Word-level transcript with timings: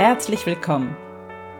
Herzlich 0.00 0.46
willkommen. 0.46 0.96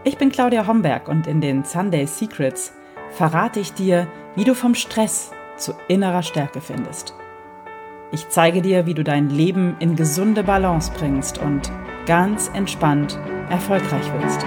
Ich 0.02 0.16
bin 0.16 0.32
Claudia 0.32 0.66
Homberg 0.66 1.08
und 1.08 1.26
in 1.26 1.42
den 1.42 1.62
Sunday 1.62 2.06
Secrets 2.06 2.72
verrate 3.10 3.60
ich 3.60 3.74
dir, 3.74 4.08
wie 4.34 4.44
du 4.44 4.54
vom 4.54 4.74
Stress 4.74 5.30
zu 5.58 5.74
innerer 5.88 6.22
Stärke 6.22 6.62
findest. 6.62 7.12
Ich 8.12 8.30
zeige 8.30 8.62
dir, 8.62 8.86
wie 8.86 8.94
du 8.94 9.04
dein 9.04 9.28
Leben 9.28 9.76
in 9.78 9.94
gesunde 9.94 10.42
Balance 10.42 10.90
bringst 10.96 11.36
und 11.36 11.70
ganz 12.06 12.50
entspannt 12.54 13.18
erfolgreich 13.50 14.10
wirst. 14.14 14.42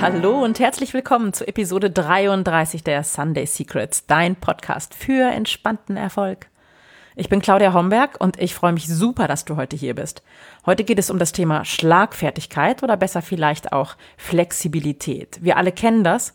Hallo 0.00 0.44
und 0.44 0.60
herzlich 0.60 0.94
willkommen 0.94 1.32
zu 1.32 1.44
Episode 1.48 1.90
33 1.90 2.84
der 2.84 3.02
Sunday 3.02 3.46
Secrets, 3.46 4.06
dein 4.06 4.36
Podcast 4.36 4.94
für 4.94 5.28
entspannten 5.28 5.96
Erfolg. 5.96 6.46
Ich 7.18 7.30
bin 7.30 7.40
Claudia 7.40 7.72
Homberg 7.72 8.20
und 8.20 8.38
ich 8.38 8.54
freue 8.54 8.74
mich 8.74 8.86
super, 8.86 9.26
dass 9.26 9.46
du 9.46 9.56
heute 9.56 9.74
hier 9.74 9.94
bist. 9.94 10.22
Heute 10.66 10.84
geht 10.84 10.98
es 10.98 11.08
um 11.08 11.18
das 11.18 11.32
Thema 11.32 11.64
Schlagfertigkeit 11.64 12.82
oder 12.82 12.98
besser 12.98 13.22
vielleicht 13.22 13.72
auch 13.72 13.96
Flexibilität. 14.18 15.38
Wir 15.40 15.56
alle 15.56 15.72
kennen 15.72 16.04
das. 16.04 16.34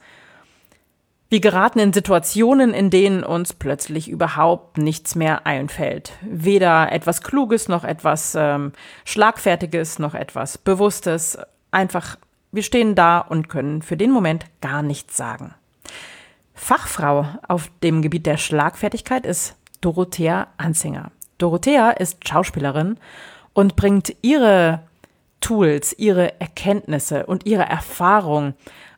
Wir 1.29 1.39
geraten 1.39 1.77
in 1.77 1.93
Situationen, 1.93 2.73
in 2.73 2.89
denen 2.89 3.23
uns 3.23 3.53
plötzlich 3.53 4.09
überhaupt 4.09 4.79
nichts 4.79 5.13
mehr 5.13 5.45
einfällt. 5.45 6.13
Weder 6.23 6.91
etwas 6.91 7.21
Kluges 7.21 7.67
noch 7.67 7.83
etwas 7.83 8.33
ähm, 8.33 8.71
Schlagfertiges 9.05 9.99
noch 9.99 10.15
etwas 10.15 10.57
Bewusstes. 10.57 11.37
Einfach, 11.69 12.17
wir 12.51 12.63
stehen 12.63 12.95
da 12.95 13.19
und 13.19 13.49
können 13.49 13.83
für 13.83 13.97
den 13.97 14.09
Moment 14.09 14.45
gar 14.61 14.81
nichts 14.81 15.15
sagen. 15.15 15.53
Fachfrau 16.55 17.27
auf 17.47 17.69
dem 17.83 18.01
Gebiet 18.01 18.25
der 18.25 18.37
Schlagfertigkeit 18.37 19.27
ist 19.27 19.55
Dorothea 19.81 20.47
Anzinger. 20.57 21.11
Dorothea 21.37 21.91
ist 21.91 22.27
Schauspielerin 22.27 22.97
und 23.53 23.75
bringt 23.75 24.15
ihre 24.21 24.81
Tools, 25.41 25.93
ihre 25.97 26.39
Erkenntnisse 26.39 27.25
und 27.25 27.45
ihre 27.45 27.63
Erfahrung 27.63 28.53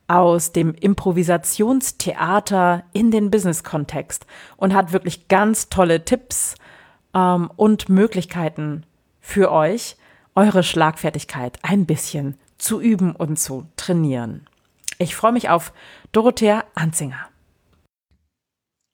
aus 0.07 0.51
dem 0.51 0.75
Improvisationstheater 0.75 2.83
in 2.91 3.11
den 3.11 3.31
Business-Kontext 3.31 4.25
und 4.57 4.73
hat 4.73 4.91
wirklich 4.91 5.29
ganz 5.29 5.69
tolle 5.69 6.03
Tipps 6.03 6.55
ähm, 7.13 7.49
und 7.55 7.87
Möglichkeiten 7.89 8.83
für 9.21 9.51
euch, 9.51 9.95
eure 10.35 10.63
Schlagfertigkeit 10.63 11.57
ein 11.61 11.85
bisschen 11.85 12.37
zu 12.57 12.81
üben 12.81 13.15
und 13.15 13.39
zu 13.39 13.67
trainieren. 13.77 14.45
Ich 14.99 15.15
freue 15.15 15.31
mich 15.31 15.49
auf 15.49 15.71
Dorothea 16.11 16.65
Anzinger. 16.75 17.29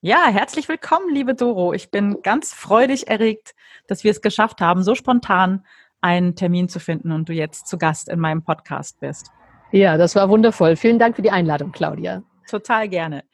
Ja, 0.02 0.28
herzlich 0.28 0.69
willkommen, 0.69 1.14
liebe 1.14 1.36
Doro. 1.36 1.73
Ich 1.73 1.92
bin 1.92 2.22
ganz 2.22 2.53
freudig 2.53 3.09
erregt, 3.09 3.53
dass 3.86 4.06
wir 4.06 4.11
es 4.11 4.22
geschafft 4.22 4.61
haben, 4.61 4.81
so 4.81 4.95
spontan 4.95 5.66
einen 6.00 6.38
Termin 6.38 6.69
zu 6.69 6.80
finden 6.80 7.11
und 7.11 7.28
du 7.28 7.33
jetzt 7.33 7.67
zu 7.67 7.78
Gast 7.78 8.08
in 8.08 8.17
meinem 8.17 8.41
Podcast 8.41 9.02
bist. 9.02 9.30
Ja, 9.73 9.97
das 9.97 10.16
war 10.16 10.30
wundervoll. 10.30 10.78
Vielen 10.78 11.00
Dank 11.00 11.17
für 11.17 11.22
die 11.22 11.31
Einladung, 11.31 11.73
Claudia. 11.73 12.23
Total 12.50 12.88
gerne. 12.88 13.25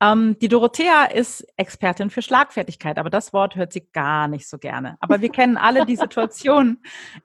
Ähm, 0.00 0.38
die 0.40 0.48
Dorothea 0.48 1.04
ist 1.04 1.46
Expertin 1.58 2.08
für 2.08 2.22
Schlagfertigkeit, 2.22 2.98
aber 2.98 3.10
das 3.10 3.34
Wort 3.34 3.54
hört 3.56 3.74
sie 3.74 3.86
gar 3.92 4.26
nicht 4.26 4.48
so 4.48 4.56
gerne. 4.56 4.96
Aber 5.00 5.20
wir 5.20 5.28
kennen 5.28 5.58
alle 5.58 5.84
die 5.84 5.96
Situation, 5.96 6.78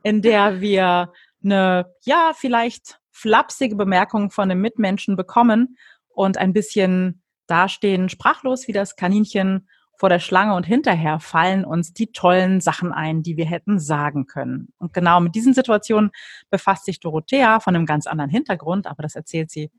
in 0.04 0.22
der 0.22 0.60
wir 0.60 1.14
eine, 1.42 1.94
ja, 2.02 2.34
vielleicht 2.36 3.00
flapsige 3.12 3.78
Bemerkung 3.78 4.32
von 4.32 4.52
einem 4.52 4.60
Mitmenschen 4.60 5.16
bekommen 5.16 5.78
und 6.10 6.38
ein 6.38 6.52
bisschen 6.52 7.22
dastehen 7.48 8.10
sprachlos 8.10 8.68
wie 8.68 8.74
das 8.74 8.96
Kaninchen 8.96 9.68
vor 9.98 10.10
der 10.10 10.20
Schlange 10.20 10.56
und 10.56 10.66
hinterher 10.66 11.20
fallen 11.20 11.66
uns 11.66 11.94
die 11.94 12.12
tollen 12.12 12.60
Sachen 12.60 12.92
ein, 12.92 13.24
die 13.24 13.38
wir 13.38 13.46
hätten 13.46 13.80
sagen 13.80 14.26
können. 14.26 14.74
Und 14.78 14.94
genau 14.94 15.22
mit 15.22 15.36
diesen 15.36 15.54
Situationen 15.54 16.12
befasst 16.50 16.86
sich 16.86 17.00
Dorothea 17.00 17.60
von 17.60 17.76
einem 17.76 17.86
ganz 17.86 18.08
anderen 18.08 18.30
Hintergrund, 18.30 18.88
aber 18.88 19.04
das 19.04 19.16
erzählt 19.16 19.52
sie 19.52 19.72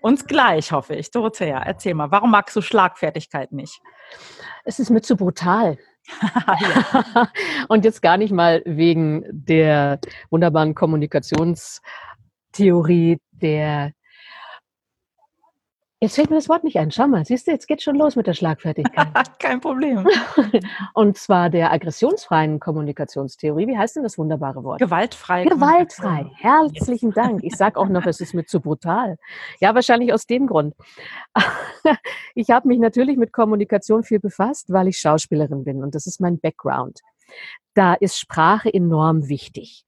uns 0.00 0.26
gleich, 0.26 0.72
hoffe 0.72 0.94
ich. 0.94 1.10
Dorothea, 1.10 1.62
erzähl 1.62 1.94
mal, 1.94 2.10
warum 2.10 2.30
magst 2.30 2.56
du 2.56 2.60
Schlagfertigkeit 2.60 3.52
nicht? 3.52 3.80
Es 4.64 4.78
ist 4.78 4.90
mir 4.90 5.02
zu 5.02 5.16
brutal. 5.16 5.78
und 7.68 7.84
jetzt 7.84 8.02
gar 8.02 8.16
nicht 8.16 8.32
mal 8.32 8.62
wegen 8.64 9.24
der 9.30 10.00
wunderbaren 10.30 10.74
Kommunikationstheorie 10.74 13.18
der 13.32 13.92
Jetzt 15.98 16.16
fällt 16.16 16.28
mir 16.28 16.36
das 16.36 16.50
Wort 16.50 16.62
nicht 16.62 16.78
ein. 16.78 16.90
Schau 16.90 17.08
mal, 17.08 17.24
siehst 17.24 17.46
du, 17.46 17.52
jetzt 17.52 17.66
geht 17.66 17.80
schon 17.80 17.96
los 17.96 18.16
mit 18.16 18.26
der 18.26 18.34
Schlagfertigkeit. 18.34 19.08
Kein 19.38 19.60
Problem. 19.62 20.06
Und 20.94 21.16
zwar 21.16 21.48
der 21.48 21.72
aggressionsfreien 21.72 22.60
Kommunikationstheorie. 22.60 23.66
Wie 23.66 23.78
heißt 23.78 23.96
denn 23.96 24.02
das 24.02 24.18
wunderbare 24.18 24.62
Wort? 24.62 24.78
Gewaltfrei. 24.78 25.44
Gewaltfrei. 25.44 26.30
Herzlichen 26.34 27.12
Dank. 27.12 27.42
Ich 27.44 27.56
sage 27.56 27.80
auch 27.80 27.88
noch, 27.88 28.04
es 28.04 28.20
ist 28.20 28.34
mir 28.34 28.44
zu 28.44 28.60
brutal. 28.60 29.16
Ja, 29.58 29.74
wahrscheinlich 29.74 30.12
aus 30.12 30.26
dem 30.26 30.46
Grund. 30.46 30.74
Ich 32.34 32.50
habe 32.50 32.68
mich 32.68 32.80
natürlich 32.80 33.16
mit 33.16 33.32
Kommunikation 33.32 34.02
viel 34.02 34.18
befasst, 34.18 34.70
weil 34.72 34.88
ich 34.88 34.98
Schauspielerin 34.98 35.64
bin 35.64 35.82
und 35.82 35.94
das 35.94 36.06
ist 36.06 36.20
mein 36.20 36.38
Background. 36.38 37.00
Da 37.74 37.94
ist 37.94 38.18
Sprache 38.18 38.74
enorm 38.74 39.28
wichtig. 39.28 39.85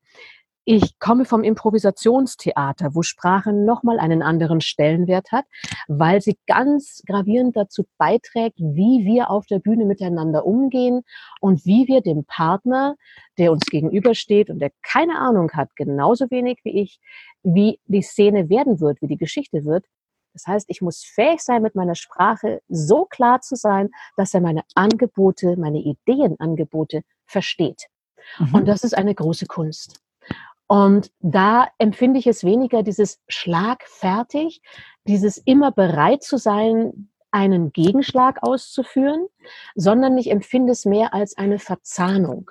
Ich 0.70 0.98
komme 0.98 1.24
vom 1.24 1.44
Improvisationstheater, 1.44 2.94
wo 2.94 3.00
Sprache 3.00 3.54
nochmal 3.54 3.98
einen 3.98 4.20
anderen 4.20 4.60
Stellenwert 4.60 5.32
hat, 5.32 5.46
weil 5.86 6.20
sie 6.20 6.36
ganz 6.46 7.02
gravierend 7.06 7.56
dazu 7.56 7.86
beiträgt, 7.96 8.58
wie 8.58 9.06
wir 9.06 9.30
auf 9.30 9.46
der 9.46 9.60
Bühne 9.60 9.86
miteinander 9.86 10.44
umgehen 10.44 11.04
und 11.40 11.64
wie 11.64 11.88
wir 11.88 12.02
dem 12.02 12.26
Partner, 12.26 12.96
der 13.38 13.50
uns 13.50 13.64
gegenübersteht 13.64 14.50
und 14.50 14.58
der 14.58 14.70
keine 14.82 15.18
Ahnung 15.18 15.50
hat, 15.52 15.74
genauso 15.74 16.30
wenig 16.30 16.58
wie 16.64 16.82
ich, 16.82 17.00
wie 17.42 17.80
die 17.86 18.02
Szene 18.02 18.50
werden 18.50 18.78
wird, 18.78 19.00
wie 19.00 19.08
die 19.08 19.16
Geschichte 19.16 19.64
wird, 19.64 19.86
das 20.34 20.46
heißt, 20.46 20.66
ich 20.68 20.82
muss 20.82 21.02
fähig 21.02 21.40
sein, 21.40 21.62
mit 21.62 21.76
meiner 21.76 21.94
Sprache 21.94 22.60
so 22.68 23.06
klar 23.06 23.40
zu 23.40 23.56
sein, 23.56 23.88
dass 24.18 24.34
er 24.34 24.42
meine 24.42 24.64
Angebote, 24.74 25.56
meine 25.56 25.78
Ideenangebote 25.78 27.04
versteht. 27.24 27.86
Mhm. 28.38 28.54
Und 28.54 28.68
das 28.68 28.84
ist 28.84 28.92
eine 28.92 29.14
große 29.14 29.46
Kunst. 29.46 30.02
Und 30.68 31.10
da 31.20 31.66
empfinde 31.78 32.18
ich 32.18 32.26
es 32.26 32.44
weniger 32.44 32.82
dieses 32.82 33.20
schlagfertig, 33.26 34.60
dieses 35.06 35.38
immer 35.38 35.72
bereit 35.72 36.22
zu 36.22 36.36
sein, 36.36 37.08
einen 37.30 37.72
Gegenschlag 37.72 38.42
auszuführen, 38.42 39.26
sondern 39.74 40.16
ich 40.18 40.30
empfinde 40.30 40.72
es 40.72 40.84
mehr 40.84 41.14
als 41.14 41.36
eine 41.36 41.58
Verzahnung. 41.58 42.50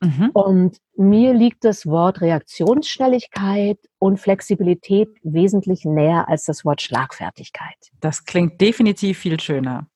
Mhm. 0.00 0.30
Und 0.34 0.78
mir 0.96 1.32
liegt 1.32 1.64
das 1.64 1.86
Wort 1.86 2.20
Reaktionsschnelligkeit 2.20 3.78
und 3.98 4.20
Flexibilität 4.20 5.08
wesentlich 5.22 5.86
näher 5.86 6.28
als 6.28 6.44
das 6.44 6.64
Wort 6.64 6.82
Schlagfertigkeit. 6.82 7.76
Das 8.00 8.24
klingt 8.26 8.60
definitiv 8.60 9.18
viel 9.18 9.40
schöner. 9.40 9.86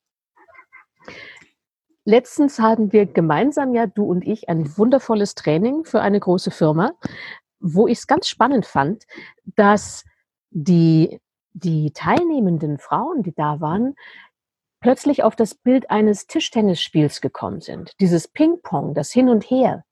Letztens 2.05 2.59
hatten 2.59 2.93
wir 2.93 3.05
gemeinsam 3.05 3.75
ja, 3.75 3.87
du 3.87 4.05
und 4.05 4.27
ich, 4.27 4.49
ein 4.49 4.79
wundervolles 4.79 5.35
Training 5.35 5.85
für 5.85 6.01
eine 6.01 6.19
große 6.19 6.51
Firma, 6.51 6.93
wo 7.61 7.87
ich 7.87 7.99
es 7.99 8.07
ganz 8.07 8.29
spannend 8.29 8.67
fand, 8.67 9.07
dass 9.45 10.05
die, 10.51 11.21
die 11.53 11.93
teilnehmenden 11.93 12.79
Frauen, 12.79 13.23
die 13.23 13.35
da 13.35 13.61
waren, 13.61 13.95
plötzlich 14.81 15.23
auf 15.23 15.37
das 15.37 15.55
Bild 15.55 15.91
eines 15.91 16.27
Tischtennisspiels 16.27 17.21
gekommen 17.21 17.61
sind. 17.61 17.93
Dieses 18.01 18.29
Ping-Pong, 18.29 18.95
das 18.95 19.11
Hin 19.11 19.29
und 19.29 19.45
Her. 19.45 19.85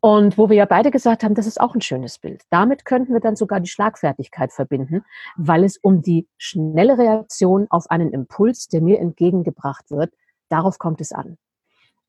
Und 0.00 0.36
wo 0.36 0.48
wir 0.48 0.56
ja 0.56 0.64
beide 0.64 0.90
gesagt 0.90 1.22
haben, 1.22 1.34
das 1.34 1.46
ist 1.46 1.60
auch 1.60 1.74
ein 1.74 1.80
schönes 1.80 2.18
Bild. 2.18 2.42
Damit 2.50 2.84
könnten 2.84 3.12
wir 3.12 3.20
dann 3.20 3.36
sogar 3.36 3.60
die 3.60 3.68
Schlagfertigkeit 3.68 4.52
verbinden, 4.52 5.04
weil 5.36 5.64
es 5.64 5.76
um 5.76 6.02
die 6.02 6.26
schnelle 6.38 6.98
Reaktion 6.98 7.66
auf 7.70 7.88
einen 7.90 8.12
Impuls, 8.12 8.68
der 8.68 8.80
mir 8.80 8.98
entgegengebracht 8.98 9.90
wird, 9.90 10.12
darauf 10.48 10.78
kommt 10.78 11.00
es 11.00 11.12
an. 11.12 11.38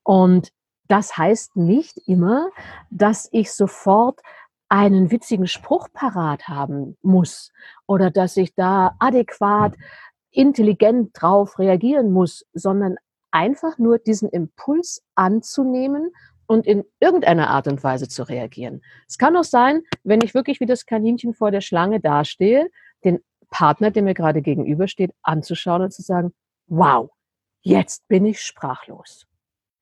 Und 0.02 0.52
das 0.88 1.16
heißt 1.16 1.56
nicht 1.56 1.98
immer, 2.08 2.50
dass 2.90 3.28
ich 3.30 3.52
sofort 3.52 4.20
einen 4.68 5.10
witzigen 5.10 5.46
Spruch 5.46 5.88
parat 5.92 6.48
haben 6.48 6.96
muss 7.02 7.52
oder 7.86 8.10
dass 8.10 8.36
ich 8.36 8.54
da 8.54 8.94
adäquat, 8.98 9.74
intelligent 10.30 11.10
drauf 11.14 11.58
reagieren 11.58 12.12
muss, 12.12 12.44
sondern 12.52 12.96
einfach 13.30 13.78
nur 13.78 13.98
diesen 13.98 14.28
Impuls 14.28 15.02
anzunehmen 15.14 16.12
und 16.46 16.66
in 16.66 16.84
irgendeiner 17.00 17.50
Art 17.50 17.66
und 17.66 17.82
Weise 17.84 18.08
zu 18.08 18.22
reagieren. 18.22 18.82
Es 19.06 19.18
kann 19.18 19.36
auch 19.36 19.44
sein, 19.44 19.82
wenn 20.02 20.20
ich 20.22 20.34
wirklich 20.34 20.60
wie 20.60 20.66
das 20.66 20.86
Kaninchen 20.86 21.34
vor 21.34 21.50
der 21.50 21.60
Schlange 21.60 22.00
dastehe, 22.00 22.70
den 23.04 23.20
Partner, 23.50 23.90
der 23.90 24.02
mir 24.02 24.14
gerade 24.14 24.42
gegenübersteht, 24.42 25.12
anzuschauen 25.22 25.82
und 25.82 25.92
zu 25.92 26.02
sagen, 26.02 26.32
wow, 26.66 27.10
jetzt 27.62 28.06
bin 28.08 28.24
ich 28.26 28.40
sprachlos. 28.40 29.26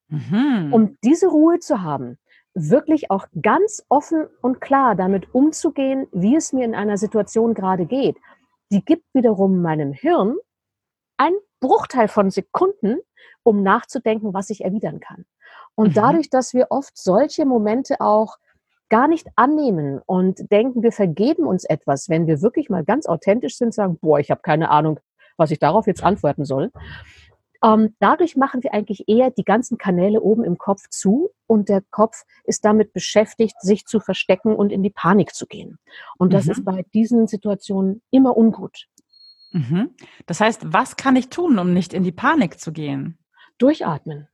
Mhm. 0.09 0.73
Um 0.73 0.99
diese 1.03 1.29
Ruhe 1.29 1.59
zu 1.59 1.83
haben, 1.83 2.19
wirklich 2.57 3.11
auch 3.11 3.27
ganz 3.43 3.85
offen 3.91 4.27
und 4.41 4.61
klar 4.61 4.95
damit 4.97 5.35
umzugehen, 5.35 6.07
wie 6.11 6.37
es 6.37 6.53
mir 6.53 6.65
in 6.65 6.75
einer 6.75 6.97
Situation 6.97 7.53
gerade 7.53 7.85
geht, 7.85 8.17
die 8.73 8.85
gibt 8.85 9.05
wiederum 9.13 9.61
meinem 9.61 9.93
Hirn 9.93 10.37
einen 11.19 11.37
Bruchteil 11.61 12.09
von 12.09 12.31
Sekunden, 12.31 12.99
um 13.43 13.63
nachzudenken, 13.63 14.35
was 14.35 14.51
ich 14.51 14.65
erwidern 14.65 15.01
kann. 15.01 15.27
Und 15.75 15.89
mhm. 15.89 15.95
dadurch, 15.95 16.31
dass 16.31 16.55
wir 16.55 16.69
oft 16.71 16.97
solche 16.97 17.45
Momente 17.45 18.01
auch 18.01 18.39
gar 18.89 19.07
nicht 19.07 19.29
annehmen 19.37 20.01
und 20.07 20.51
denken, 20.51 20.83
wir 20.83 20.93
vergeben 20.93 21.47
uns 21.47 21.65
etwas, 21.65 22.09
wenn 22.09 22.27
wir 22.27 22.41
wirklich 22.41 22.71
mal 22.71 22.85
ganz 22.85 23.07
authentisch 23.07 23.57
sind, 23.57 23.75
sagen, 23.75 23.99
boah, 24.01 24.19
ich 24.19 24.31
habe 24.31 24.41
keine 24.43 24.71
Ahnung, 24.71 24.99
was 25.37 25.51
ich 25.51 25.59
darauf 25.59 25.87
jetzt 25.87 26.03
antworten 26.03 26.45
soll. 26.45 26.71
Ähm, 27.63 27.95
dadurch 27.99 28.37
machen 28.37 28.63
wir 28.63 28.75
eigentlich 28.75 29.09
eher 29.09 29.31
die 29.31 29.45
ganzen 29.45 29.79
Kanäle 29.79 30.21
oben 30.21 30.45
im 30.45 30.59
Kopf 30.59 30.89
zu 30.91 31.31
und 31.47 31.69
der 31.69 31.83
Kopf 31.91 32.25
ist 32.45 32.65
damit 32.65 32.93
beschäftigt, 32.93 33.61
sich 33.61 33.87
zu 33.87 34.01
verstecken 34.01 34.55
und 34.55 34.71
in 34.73 34.83
die 34.83 34.91
Panik 34.91 35.35
zu 35.35 35.47
gehen. 35.47 35.79
Und 36.19 36.33
das 36.33 36.47
mhm. 36.47 36.51
ist 36.53 36.65
bei 36.65 36.85
diesen 36.95 37.27
Situationen 37.27 38.03
immer 38.11 38.37
ungut. 38.37 38.87
Mhm. 39.53 39.91
Das 40.27 40.41
heißt, 40.41 40.73
was 40.73 40.97
kann 40.97 41.17
ich 41.17 41.29
tun, 41.29 41.59
um 41.59 41.73
nicht 41.73 41.95
in 41.95 42.03
die 42.03 42.13
Panik 42.13 42.61
zu 42.61 42.73
gehen? 42.73 43.19
Durchatmen. 43.59 44.29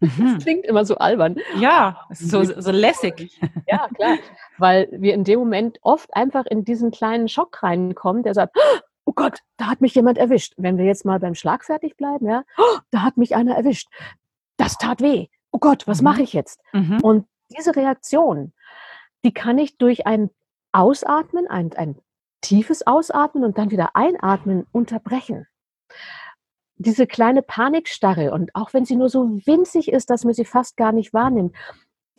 Mhm. 0.00 0.34
Das 0.34 0.42
klingt 0.42 0.64
immer 0.64 0.84
so 0.84 0.96
albern. 0.96 1.36
Ja, 1.58 2.06
so, 2.10 2.42
so 2.42 2.70
lässig. 2.70 3.38
Ja, 3.66 3.88
klar. 3.94 4.18
Weil 4.58 4.88
wir 4.92 5.14
in 5.14 5.24
dem 5.24 5.38
Moment 5.38 5.78
oft 5.82 6.14
einfach 6.14 6.46
in 6.46 6.64
diesen 6.64 6.90
kleinen 6.90 7.28
Schock 7.28 7.62
reinkommen, 7.62 8.22
der 8.22 8.34
sagt, 8.34 8.56
oh 8.56 8.80
Gott, 9.12 9.40
da 9.56 9.66
hat 9.66 9.80
mich 9.80 9.94
jemand 9.94 10.18
erwischt. 10.18 10.54
Wenn 10.56 10.78
wir 10.78 10.84
jetzt 10.84 11.04
mal 11.04 11.18
beim 11.18 11.34
Schlag 11.34 11.64
fertig 11.64 11.96
bleiben, 11.96 12.26
ja, 12.26 12.44
oh, 12.56 12.78
da 12.90 13.02
hat 13.02 13.16
mich 13.16 13.34
einer 13.36 13.56
erwischt. 13.56 13.88
Das 14.56 14.78
tat 14.78 15.00
weh. 15.00 15.26
Oh 15.50 15.58
Gott, 15.58 15.86
was 15.86 16.00
mhm. 16.00 16.04
mache 16.04 16.22
ich 16.22 16.32
jetzt? 16.32 16.60
Mhm. 16.72 17.00
Und 17.02 17.26
diese 17.56 17.76
Reaktion, 17.76 18.52
die 19.24 19.32
kann 19.32 19.58
ich 19.58 19.76
durch 19.78 20.06
ein 20.06 20.30
Ausatmen, 20.72 21.46
ein, 21.46 21.72
ein 21.74 21.96
tiefes 22.40 22.86
Ausatmen 22.86 23.44
und 23.44 23.58
dann 23.58 23.70
wieder 23.70 23.94
einatmen 23.94 24.66
unterbrechen 24.72 25.46
diese 26.76 27.06
kleine 27.06 27.42
Panikstarre 27.42 28.32
und 28.32 28.54
auch 28.54 28.74
wenn 28.74 28.84
sie 28.84 28.96
nur 28.96 29.08
so 29.08 29.40
winzig 29.46 29.92
ist, 29.92 30.10
dass 30.10 30.24
man 30.24 30.34
sie 30.34 30.44
fast 30.44 30.76
gar 30.76 30.92
nicht 30.92 31.14
wahrnimmt, 31.14 31.54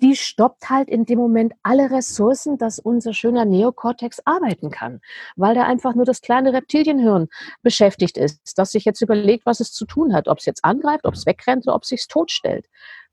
die 0.02 0.16
stoppt 0.16 0.70
halt 0.70 0.90
in 0.90 1.06
dem 1.06 1.20
Moment 1.20 1.54
alle 1.64 1.90
Ressourcen, 1.90 2.58
dass 2.58 2.80
unser 2.80 3.14
schöner 3.14 3.46
Neokortex 3.46 4.22
arbeiten 4.26 4.70
kann, 4.70 5.00
weil 5.36 5.56
da 5.56 5.64
einfach 5.64 5.96
nur 5.96 6.06
das 6.06 6.22
kleine 6.22 6.54
Reptilienhirn 6.54 7.28
beschäftigt 7.62 8.18
ist, 8.18 8.58
das 8.58 8.72
sich 8.72 8.86
jetzt 8.86 9.02
überlegt, 9.02 9.46
was 9.46 9.60
es 9.60 9.72
zu 9.72 9.86
tun 9.86 10.14
hat, 10.14 10.28
ob 10.28 10.40
es 10.40 10.46
jetzt 10.46 10.66
angreift, 10.66 11.06
ob 11.06 11.14
es 11.14 11.26
wegrennt 11.26 11.66
oder 11.66 11.76
ob 11.76 11.84
es 11.84 11.90
sich 11.90 12.08
totstellt. 12.08 12.68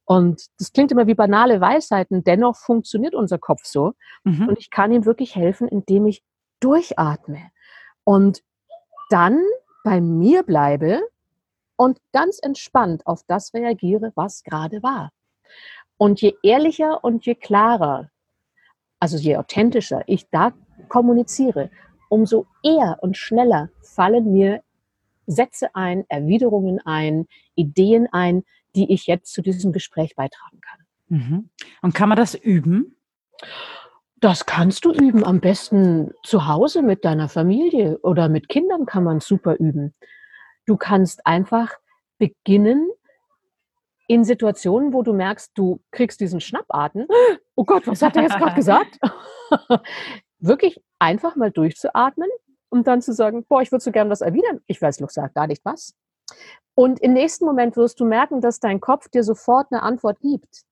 Und 0.05 0.47
das 0.59 0.73
klingt 0.73 0.91
immer 0.91 1.07
wie 1.07 1.15
banale 1.15 1.61
Weisheiten, 1.61 2.25
dennoch 2.25 2.57
funktioniert 2.57 3.15
unser 3.15 3.39
Kopf 3.39 3.65
so. 3.65 3.93
Mhm. 4.25 4.49
Und 4.49 4.59
ich 4.59 4.71
kann 4.71 4.93
ihm 4.93 5.05
wirklich 5.05 5.37
helfen, 5.37 5.69
indem 5.69 6.07
ich 6.07 6.23
durchatme 6.61 7.51
und 8.05 8.43
dann 9.11 9.41
bei 9.85 10.01
mir 10.01 10.43
bleibe 10.43 11.01
und 11.77 11.99
ganz 12.13 12.39
entspannt 12.43 13.07
auf 13.07 13.23
das 13.27 13.55
reagiere, 13.55 14.13
was 14.15 14.43
gerade 14.43 14.83
war. 14.83 15.11
Und 16.03 16.21
je 16.21 16.35
ehrlicher 16.43 17.05
und 17.05 17.25
je 17.27 17.37
klarer, 17.37 18.11
also 18.99 19.17
je 19.17 19.37
authentischer 19.37 20.03
ich 20.09 20.29
da 20.31 20.53
kommuniziere, 20.89 21.71
umso 22.09 22.47
eher 22.65 22.99
und 23.03 23.17
schneller 23.17 23.69
fallen 23.83 24.33
mir 24.33 24.65
Sätze 25.29 25.77
ein, 25.77 26.05
Erwiderungen 26.09 26.81
ein, 26.85 27.29
Ideen 27.55 28.09
ein, 28.11 28.43
die 28.75 28.93
ich 28.93 29.07
jetzt 29.07 29.33
zu 29.33 29.43
diesem 29.43 29.71
Gespräch 29.71 30.17
beitragen 30.17 30.61
kann. 30.61 30.81
Mhm. 31.07 31.51
Und 31.83 31.95
kann 31.95 32.09
man 32.09 32.19
das 32.19 32.35
üben? 32.35 32.97
Das 34.17 34.45
kannst 34.45 34.85
du 34.85 34.93
üben, 34.93 35.23
am 35.23 35.39
besten 35.39 36.11
zu 36.25 36.49
Hause 36.49 36.83
mit 36.83 37.05
deiner 37.05 37.29
Familie 37.29 38.01
oder 38.03 38.29
mit 38.29 38.49
Kindern 38.49 38.87
kann 38.87 39.05
man 39.05 39.21
super 39.21 39.55
üben. 39.55 39.95
Du 40.67 40.77
kannst 40.77 41.25
einfach 41.29 41.71
beginnen, 42.19 42.91
in 44.13 44.25
Situationen, 44.25 44.93
wo 44.93 45.03
du 45.03 45.15
merkst, 45.15 45.53
du 45.55 45.81
kriegst 45.91 46.21
diesen 46.21 46.41
Schnappatmen. 46.41 47.09
Oh 47.55 47.65
Gott, 47.65 47.87
was 47.87 48.01
hat 48.01 48.17
er 48.17 48.23
jetzt 48.23 48.39
gerade 48.39 48.55
gesagt? 48.57 48.99
Wirklich 50.39 50.83
einfach 50.99 51.37
mal 51.37 51.51
durchzuatmen 51.51 52.29
und 52.71 52.87
dann 52.87 53.03
zu 53.03 53.13
sagen, 53.13 53.45
boah, 53.47 53.61
ich 53.61 53.71
würde 53.71 53.85
so 53.85 53.93
gern 53.93 54.09
was 54.09 54.23
erwidern. 54.23 54.61
Ich 54.67 54.81
weiß 54.81 55.01
noch 55.01 55.11
gar 55.35 55.47
nicht 55.47 55.63
was. 55.65 55.95
Und 56.75 56.99
im 57.01 57.13
nächsten 57.13 57.45
Moment 57.45 57.77
wirst 57.77 58.01
du 58.01 58.07
merken, 58.07 58.41
dass 58.41 58.59
dein 58.59 58.81
Kopf 58.81 59.09
dir 59.11 59.23
sofort 59.23 59.67
eine 59.71 59.83
Antwort 59.83 60.19
gibt. 60.21 60.63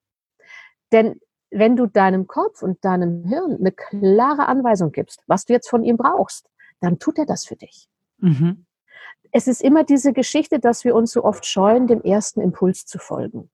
Denn 0.91 1.21
wenn 1.51 1.75
du 1.75 1.85
deinem 1.85 2.25
Kopf 2.25 2.63
und 2.63 2.83
deinem 2.83 3.25
Hirn 3.25 3.57
eine 3.59 3.71
klare 3.71 4.47
Anweisung 4.47 4.91
gibst, 4.91 5.23
was 5.27 5.45
du 5.45 5.53
jetzt 5.53 5.69
von 5.69 5.83
ihm 5.83 5.97
brauchst, 5.97 6.49
dann 6.79 6.97
tut 6.97 7.19
er 7.19 7.27
das 7.27 7.45
für 7.45 7.55
dich. 7.55 7.87
Mhm 8.17 8.65
es 9.31 9.47
ist 9.47 9.61
immer 9.61 9.83
diese 9.83 10.13
Geschichte, 10.13 10.59
dass 10.59 10.83
wir 10.83 10.95
uns 10.95 11.11
so 11.11 11.23
oft 11.23 11.45
scheuen, 11.45 11.87
dem 11.87 12.01
ersten 12.01 12.41
Impuls 12.41 12.85
zu 12.85 12.99
folgen. 12.99 13.49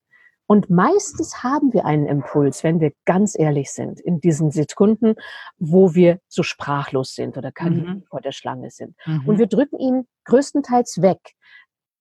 Und 0.48 0.70
meistens 0.70 1.44
haben 1.44 1.74
wir 1.74 1.86
einen 1.86 2.08
Impuls, 2.08 2.64
wenn 2.64 2.80
wir 2.80 2.94
ganz 3.06 3.38
ehrlich 3.38 3.72
sind, 3.72 4.00
in 4.00 4.22
diesen 4.22 4.50
Sekunden, 4.50 5.16
wo 5.58 5.94
wir 5.94 6.20
so 6.30 6.42
sprachlos 6.42 7.14
sind 7.14 7.38
oder 7.38 7.52
mhm. 7.60 8.04
vor 8.10 8.22
der 8.22 8.32
Schlange 8.32 8.72
sind. 8.72 8.96
Mhm. 9.06 9.28
Und 9.28 9.40
wir 9.40 9.48
drücken 9.48 9.78
ihn 9.78 10.08
größtenteils 10.24 11.02
weg, 11.02 11.20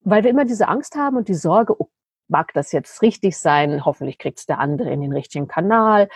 weil 0.03 0.23
wir 0.23 0.31
immer 0.31 0.45
diese 0.45 0.69
Angst 0.69 0.95
haben 0.95 1.17
und 1.17 1.27
die 1.29 1.35
Sorge, 1.35 1.75
oh, 1.77 1.89
mag 2.29 2.53
das 2.55 2.71
jetzt 2.71 3.03
richtig 3.03 3.37
sein? 3.37 3.85
Hoffentlich 3.85 4.19
kriegt 4.19 4.39
es 4.39 4.47
der 4.47 4.61
andere 4.61 4.91
in 4.91 5.01
den 5.01 5.13
richtigen 5.13 5.49
Kanal. 5.49 6.09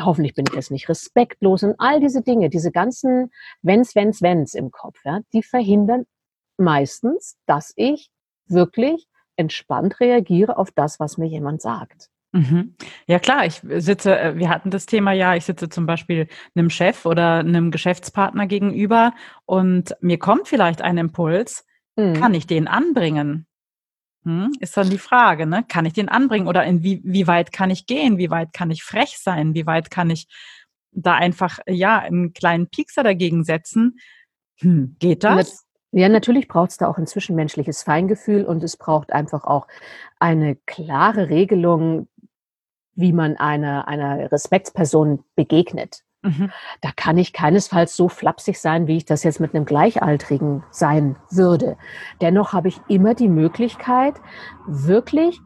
Hoffentlich 0.00 0.34
bin 0.34 0.46
ich 0.48 0.54
jetzt 0.54 0.70
nicht 0.70 0.88
respektlos. 0.88 1.62
Und 1.62 1.74
all 1.78 2.00
diese 2.00 2.22
Dinge, 2.22 2.48
diese 2.48 2.70
ganzen 2.70 3.30
Wenns, 3.60 3.94
Wenns, 3.94 4.22
Wenns 4.22 4.54
im 4.54 4.70
Kopf, 4.70 5.00
ja, 5.04 5.20
die 5.34 5.42
verhindern 5.42 6.06
meistens, 6.58 7.36
dass 7.46 7.72
ich 7.76 8.10
wirklich 8.46 9.06
entspannt 9.36 10.00
reagiere 10.00 10.56
auf 10.56 10.70
das, 10.72 10.98
was 10.98 11.18
mir 11.18 11.26
jemand 11.26 11.62
sagt. 11.62 12.10
Mhm. 12.32 12.74
Ja 13.06 13.18
klar, 13.18 13.46
ich 13.46 13.62
sitze, 13.62 14.18
äh, 14.18 14.36
wir 14.36 14.50
hatten 14.50 14.70
das 14.70 14.84
Thema 14.84 15.12
ja, 15.12 15.34
ich 15.34 15.44
sitze 15.44 15.68
zum 15.68 15.86
Beispiel 15.86 16.28
einem 16.54 16.68
Chef 16.68 17.06
oder 17.06 17.38
einem 17.38 17.70
Geschäftspartner 17.70 18.46
gegenüber 18.46 19.14
und 19.46 19.96
mir 20.00 20.18
kommt 20.18 20.46
vielleicht 20.46 20.82
ein 20.82 20.98
Impuls, 20.98 21.64
mhm. 21.96 22.14
kann 22.14 22.34
ich 22.34 22.46
den 22.46 22.68
anbringen? 22.68 23.46
Hm? 24.24 24.52
Ist 24.60 24.76
dann 24.76 24.90
die 24.90 24.98
Frage, 24.98 25.46
ne? 25.46 25.64
Kann 25.66 25.86
ich 25.86 25.94
den 25.94 26.08
anbringen 26.08 26.48
oder 26.48 26.64
in 26.64 26.82
wie, 26.82 27.00
wie 27.04 27.26
weit 27.26 27.52
kann 27.52 27.70
ich 27.70 27.86
gehen? 27.86 28.18
Wie 28.18 28.30
weit 28.30 28.52
kann 28.52 28.70
ich 28.70 28.82
frech 28.82 29.16
sein? 29.18 29.54
Wie 29.54 29.64
weit 29.64 29.90
kann 29.90 30.10
ich 30.10 30.26
da 30.90 31.14
einfach, 31.14 31.60
ja, 31.66 31.98
einen 32.00 32.34
kleinen 32.34 32.68
Piekser 32.68 33.02
dagegen 33.04 33.44
setzen? 33.44 33.98
Hm, 34.60 34.96
geht 34.98 35.24
das? 35.24 35.67
Ja, 35.90 36.08
natürlich 36.08 36.48
braucht 36.48 36.70
es 36.70 36.76
da 36.76 36.88
auch 36.88 36.98
ein 36.98 37.06
zwischenmenschliches 37.06 37.82
Feingefühl 37.82 38.44
und 38.44 38.62
es 38.62 38.76
braucht 38.76 39.12
einfach 39.12 39.44
auch 39.44 39.66
eine 40.18 40.56
klare 40.66 41.30
Regelung, 41.30 42.08
wie 42.94 43.12
man 43.12 43.36
einer, 43.36 43.88
einer 43.88 44.30
Respektsperson 44.30 45.24
begegnet. 45.34 46.02
Mhm. 46.22 46.50
Da 46.80 46.90
kann 46.94 47.16
ich 47.16 47.32
keinesfalls 47.32 47.96
so 47.96 48.08
flapsig 48.08 48.58
sein, 48.58 48.86
wie 48.86 48.96
ich 48.96 49.04
das 49.04 49.22
jetzt 49.22 49.40
mit 49.40 49.54
einem 49.54 49.64
Gleichaltrigen 49.64 50.64
sein 50.70 51.16
würde. 51.30 51.78
Dennoch 52.20 52.52
habe 52.52 52.68
ich 52.68 52.80
immer 52.88 53.14
die 53.14 53.28
Möglichkeit, 53.28 54.16
wirklich 54.66 55.40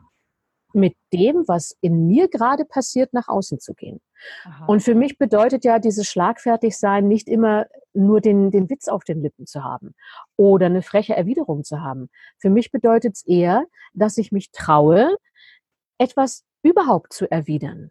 mit 0.72 0.96
dem, 1.12 1.44
was 1.46 1.76
in 1.82 2.06
mir 2.06 2.28
gerade 2.28 2.64
passiert, 2.64 3.12
nach 3.12 3.28
außen 3.28 3.61
zu 3.61 3.75
gehen. 3.75 4.00
Aha. 4.44 4.64
Und 4.66 4.82
für 4.82 4.94
mich 4.94 5.18
bedeutet 5.18 5.64
ja 5.64 5.78
dieses 5.78 6.08
Schlagfertigsein 6.08 7.06
nicht 7.06 7.28
immer 7.28 7.66
nur 7.94 8.20
den, 8.20 8.50
den 8.50 8.70
Witz 8.70 8.88
auf 8.88 9.04
den 9.04 9.22
Lippen 9.22 9.46
zu 9.46 9.64
haben 9.64 9.94
oder 10.37 10.66
eine 10.66 10.82
freche 10.82 11.14
Erwiderung 11.14 11.64
zu 11.64 11.80
haben. 11.80 12.08
Für 12.38 12.50
mich 12.50 12.70
bedeutet 12.70 13.14
es 13.16 13.26
eher, 13.26 13.64
dass 13.92 14.18
ich 14.18 14.32
mich 14.32 14.50
traue, 14.50 15.16
etwas 15.99 16.44
überhaupt 16.62 17.12
zu 17.12 17.30
erwidern. 17.30 17.90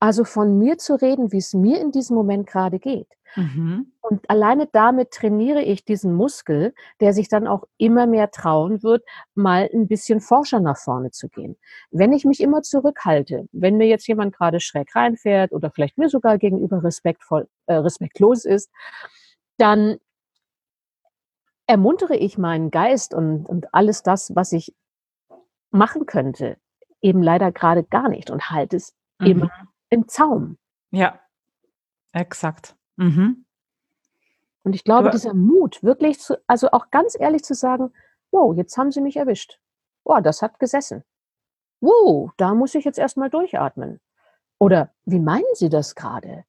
Also 0.00 0.22
von 0.24 0.58
mir 0.58 0.78
zu 0.78 0.94
reden, 0.94 1.32
wie 1.32 1.38
es 1.38 1.54
mir 1.54 1.80
in 1.80 1.90
diesem 1.90 2.14
Moment 2.14 2.46
gerade 2.46 2.78
geht. 2.78 3.08
Mhm. 3.34 3.92
Und 4.00 4.30
alleine 4.30 4.68
damit 4.70 5.10
trainiere 5.10 5.60
ich 5.62 5.84
diesen 5.84 6.14
Muskel, 6.14 6.72
der 7.00 7.12
sich 7.12 7.28
dann 7.28 7.48
auch 7.48 7.64
immer 7.78 8.06
mehr 8.06 8.30
trauen 8.30 8.82
wird, 8.84 9.02
mal 9.34 9.68
ein 9.74 9.88
bisschen 9.88 10.20
forscher 10.20 10.60
nach 10.60 10.78
vorne 10.78 11.10
zu 11.10 11.28
gehen. 11.28 11.56
Wenn 11.90 12.12
ich 12.12 12.24
mich 12.24 12.40
immer 12.40 12.62
zurückhalte, 12.62 13.48
wenn 13.50 13.76
mir 13.76 13.88
jetzt 13.88 14.06
jemand 14.06 14.36
gerade 14.36 14.60
schräg 14.60 14.94
reinfährt 14.94 15.52
oder 15.52 15.70
vielleicht 15.70 15.98
mir 15.98 16.08
sogar 16.08 16.38
gegenüber 16.38 16.84
respektvoll, 16.84 17.48
äh, 17.66 17.74
respektlos 17.74 18.44
ist, 18.44 18.70
dann 19.58 19.98
ermuntere 21.66 22.16
ich 22.16 22.38
meinen 22.38 22.70
Geist 22.70 23.12
und, 23.12 23.46
und 23.46 23.74
alles 23.74 24.02
das, 24.02 24.34
was 24.34 24.52
ich 24.52 24.74
machen 25.70 26.06
könnte, 26.06 26.56
eben 27.00 27.22
leider 27.22 27.52
gerade 27.52 27.84
gar 27.84 28.08
nicht 28.08 28.30
und 28.30 28.50
halte 28.50 28.76
es 28.76 28.94
mhm. 29.18 29.26
immer 29.26 29.50
im 29.90 30.08
Zaum. 30.08 30.56
Ja, 30.90 31.20
exakt. 32.12 32.74
Mhm. 32.96 33.44
Und 34.62 34.74
ich 34.74 34.84
glaube, 34.84 35.08
Aber 35.08 35.10
dieser 35.10 35.34
Mut, 35.34 35.82
wirklich 35.82 36.20
zu, 36.20 36.38
also 36.46 36.70
auch 36.72 36.90
ganz 36.90 37.16
ehrlich 37.18 37.44
zu 37.44 37.54
sagen, 37.54 37.92
wow, 38.30 38.54
jetzt 38.56 38.76
haben 38.76 38.90
sie 38.90 39.00
mich 39.00 39.16
erwischt. 39.16 39.60
Wow, 40.04 40.22
das 40.22 40.42
hat 40.42 40.58
gesessen. 40.58 41.04
Wow, 41.80 42.32
da 42.36 42.54
muss 42.54 42.74
ich 42.74 42.84
jetzt 42.84 42.98
erstmal 42.98 43.30
durchatmen. 43.30 44.00
Oder 44.58 44.92
wie 45.04 45.20
meinen 45.20 45.54
Sie 45.54 45.68
das 45.68 45.94
gerade? 45.94 46.44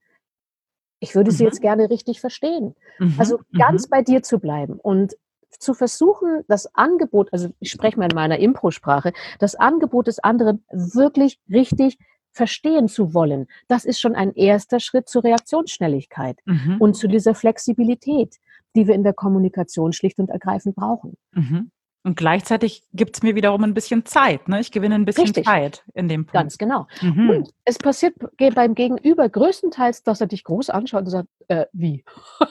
Ich 0.99 1.15
würde 1.15 1.31
mhm. 1.31 1.35
Sie 1.35 1.43
jetzt 1.43 1.61
gerne 1.61 1.89
richtig 1.89 2.19
verstehen. 2.19 2.75
Mhm. 2.99 3.15
Also 3.17 3.39
ganz 3.57 3.87
mhm. 3.87 3.89
bei 3.89 4.01
dir 4.01 4.23
zu 4.23 4.39
bleiben 4.39 4.79
und 4.79 5.15
zu 5.57 5.73
versuchen, 5.73 6.43
das 6.47 6.73
Angebot, 6.75 7.33
also 7.33 7.49
ich 7.59 7.71
spreche 7.71 7.97
mal 7.97 8.09
in 8.09 8.15
meiner 8.15 8.39
Impro-Sprache, 8.39 9.13
das 9.39 9.55
Angebot 9.55 10.07
des 10.07 10.19
anderen 10.19 10.63
wirklich 10.71 11.39
richtig 11.49 11.97
verstehen 12.31 12.87
zu 12.87 13.13
wollen, 13.13 13.47
das 13.67 13.85
ist 13.85 13.99
schon 13.99 14.15
ein 14.15 14.33
erster 14.33 14.79
Schritt 14.79 15.09
zur 15.09 15.23
Reaktionsschnelligkeit 15.23 16.37
Mhm. 16.45 16.77
und 16.79 16.93
zu 16.95 17.07
dieser 17.07 17.33
Flexibilität, 17.33 18.37
die 18.75 18.87
wir 18.87 18.93
in 18.93 19.03
der 19.03 19.13
Kommunikation 19.13 19.93
schlicht 19.93 20.19
und 20.19 20.29
ergreifend 20.29 20.75
brauchen. 20.75 21.17
Mhm. 21.33 21.71
Und 22.09 22.15
gleichzeitig 22.15 22.81
gibt 22.91 23.17
es 23.17 23.21
mir 23.21 23.35
wiederum 23.35 23.63
ein 23.63 23.75
bisschen 23.75 24.03
Zeit. 24.03 24.49
Ne? 24.49 24.61
Ich 24.61 24.71
gewinne 24.71 24.95
ein 24.95 25.05
bisschen 25.05 25.25
Richtig. 25.25 25.45
Zeit 25.45 25.83
in 25.93 26.07
dem 26.07 26.25
Punkt. 26.25 26.33
Ganz 26.33 26.57
genau. 26.57 26.87
Mhm. 27.01 27.29
Und 27.29 27.53
es 27.65 27.77
passiert 27.77 28.15
beim 28.55 28.73
Gegenüber 28.73 29.29
größtenteils, 29.29 30.01
dass 30.01 30.19
er 30.19 30.25
dich 30.25 30.43
groß 30.43 30.71
anschaut 30.71 31.01
und 31.01 31.11
sagt, 31.11 31.29
äh, 31.49 31.67
wie? 31.71 32.03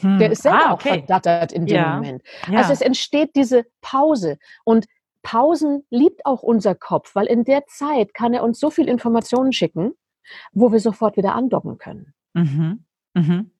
Hm. 0.00 0.16
Der 0.20 0.30
ist 0.30 0.42
selber 0.42 0.60
ah, 0.62 0.70
auch 0.70 0.74
okay. 0.74 0.90
verdattert 0.90 1.52
in 1.52 1.66
dem 1.66 1.74
Ja. 1.74 1.96
Moment. 1.96 2.22
Ja. 2.48 2.58
Also 2.58 2.72
es 2.72 2.80
entsteht 2.80 3.34
diese 3.34 3.66
Pause. 3.80 4.38
Und 4.62 4.86
Pausen 5.22 5.84
liebt 5.90 6.24
auch 6.24 6.44
unser 6.44 6.76
Kopf, 6.76 7.16
weil 7.16 7.26
in 7.26 7.42
der 7.42 7.66
Zeit 7.66 8.14
kann 8.14 8.32
er 8.32 8.44
uns 8.44 8.60
so 8.60 8.70
viel 8.70 8.86
Informationen 8.86 9.52
schicken, 9.52 9.94
wo 10.52 10.70
wir 10.70 10.78
sofort 10.78 11.16
wieder 11.16 11.34
andocken 11.34 11.78
können. 11.78 12.14
Mhm. 12.32 12.84
Mhm. 13.14 13.50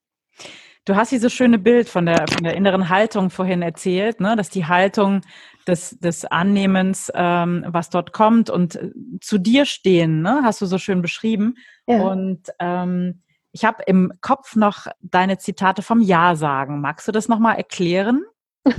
Du 0.88 0.96
hast 0.96 1.12
dieses 1.12 1.34
schöne 1.34 1.58
Bild 1.58 1.86
von 1.86 2.06
der, 2.06 2.24
von 2.32 2.44
der 2.44 2.56
inneren 2.56 2.88
Haltung 2.88 3.28
vorhin 3.28 3.60
erzählt, 3.60 4.20
ne? 4.20 4.36
dass 4.36 4.48
die 4.48 4.64
Haltung 4.64 5.20
des, 5.66 5.98
des 5.98 6.24
Annehmens, 6.24 7.12
ähm, 7.14 7.62
was 7.68 7.90
dort 7.90 8.14
kommt 8.14 8.48
und 8.48 8.76
äh, 8.76 8.90
zu 9.20 9.36
dir 9.36 9.66
stehen, 9.66 10.22
ne? 10.22 10.40
hast 10.44 10.62
du 10.62 10.66
so 10.66 10.78
schön 10.78 11.02
beschrieben. 11.02 11.56
Und 11.84 12.48
ähm, 12.58 13.20
ich 13.52 13.66
habe 13.66 13.82
im 13.86 14.14
Kopf 14.22 14.56
noch 14.56 14.86
deine 15.02 15.36
Zitate 15.36 15.82
vom 15.82 16.00
Ja 16.00 16.36
sagen. 16.36 16.80
Magst 16.80 17.06
du 17.06 17.12
das 17.12 17.28
nochmal 17.28 17.56
erklären? 17.56 18.24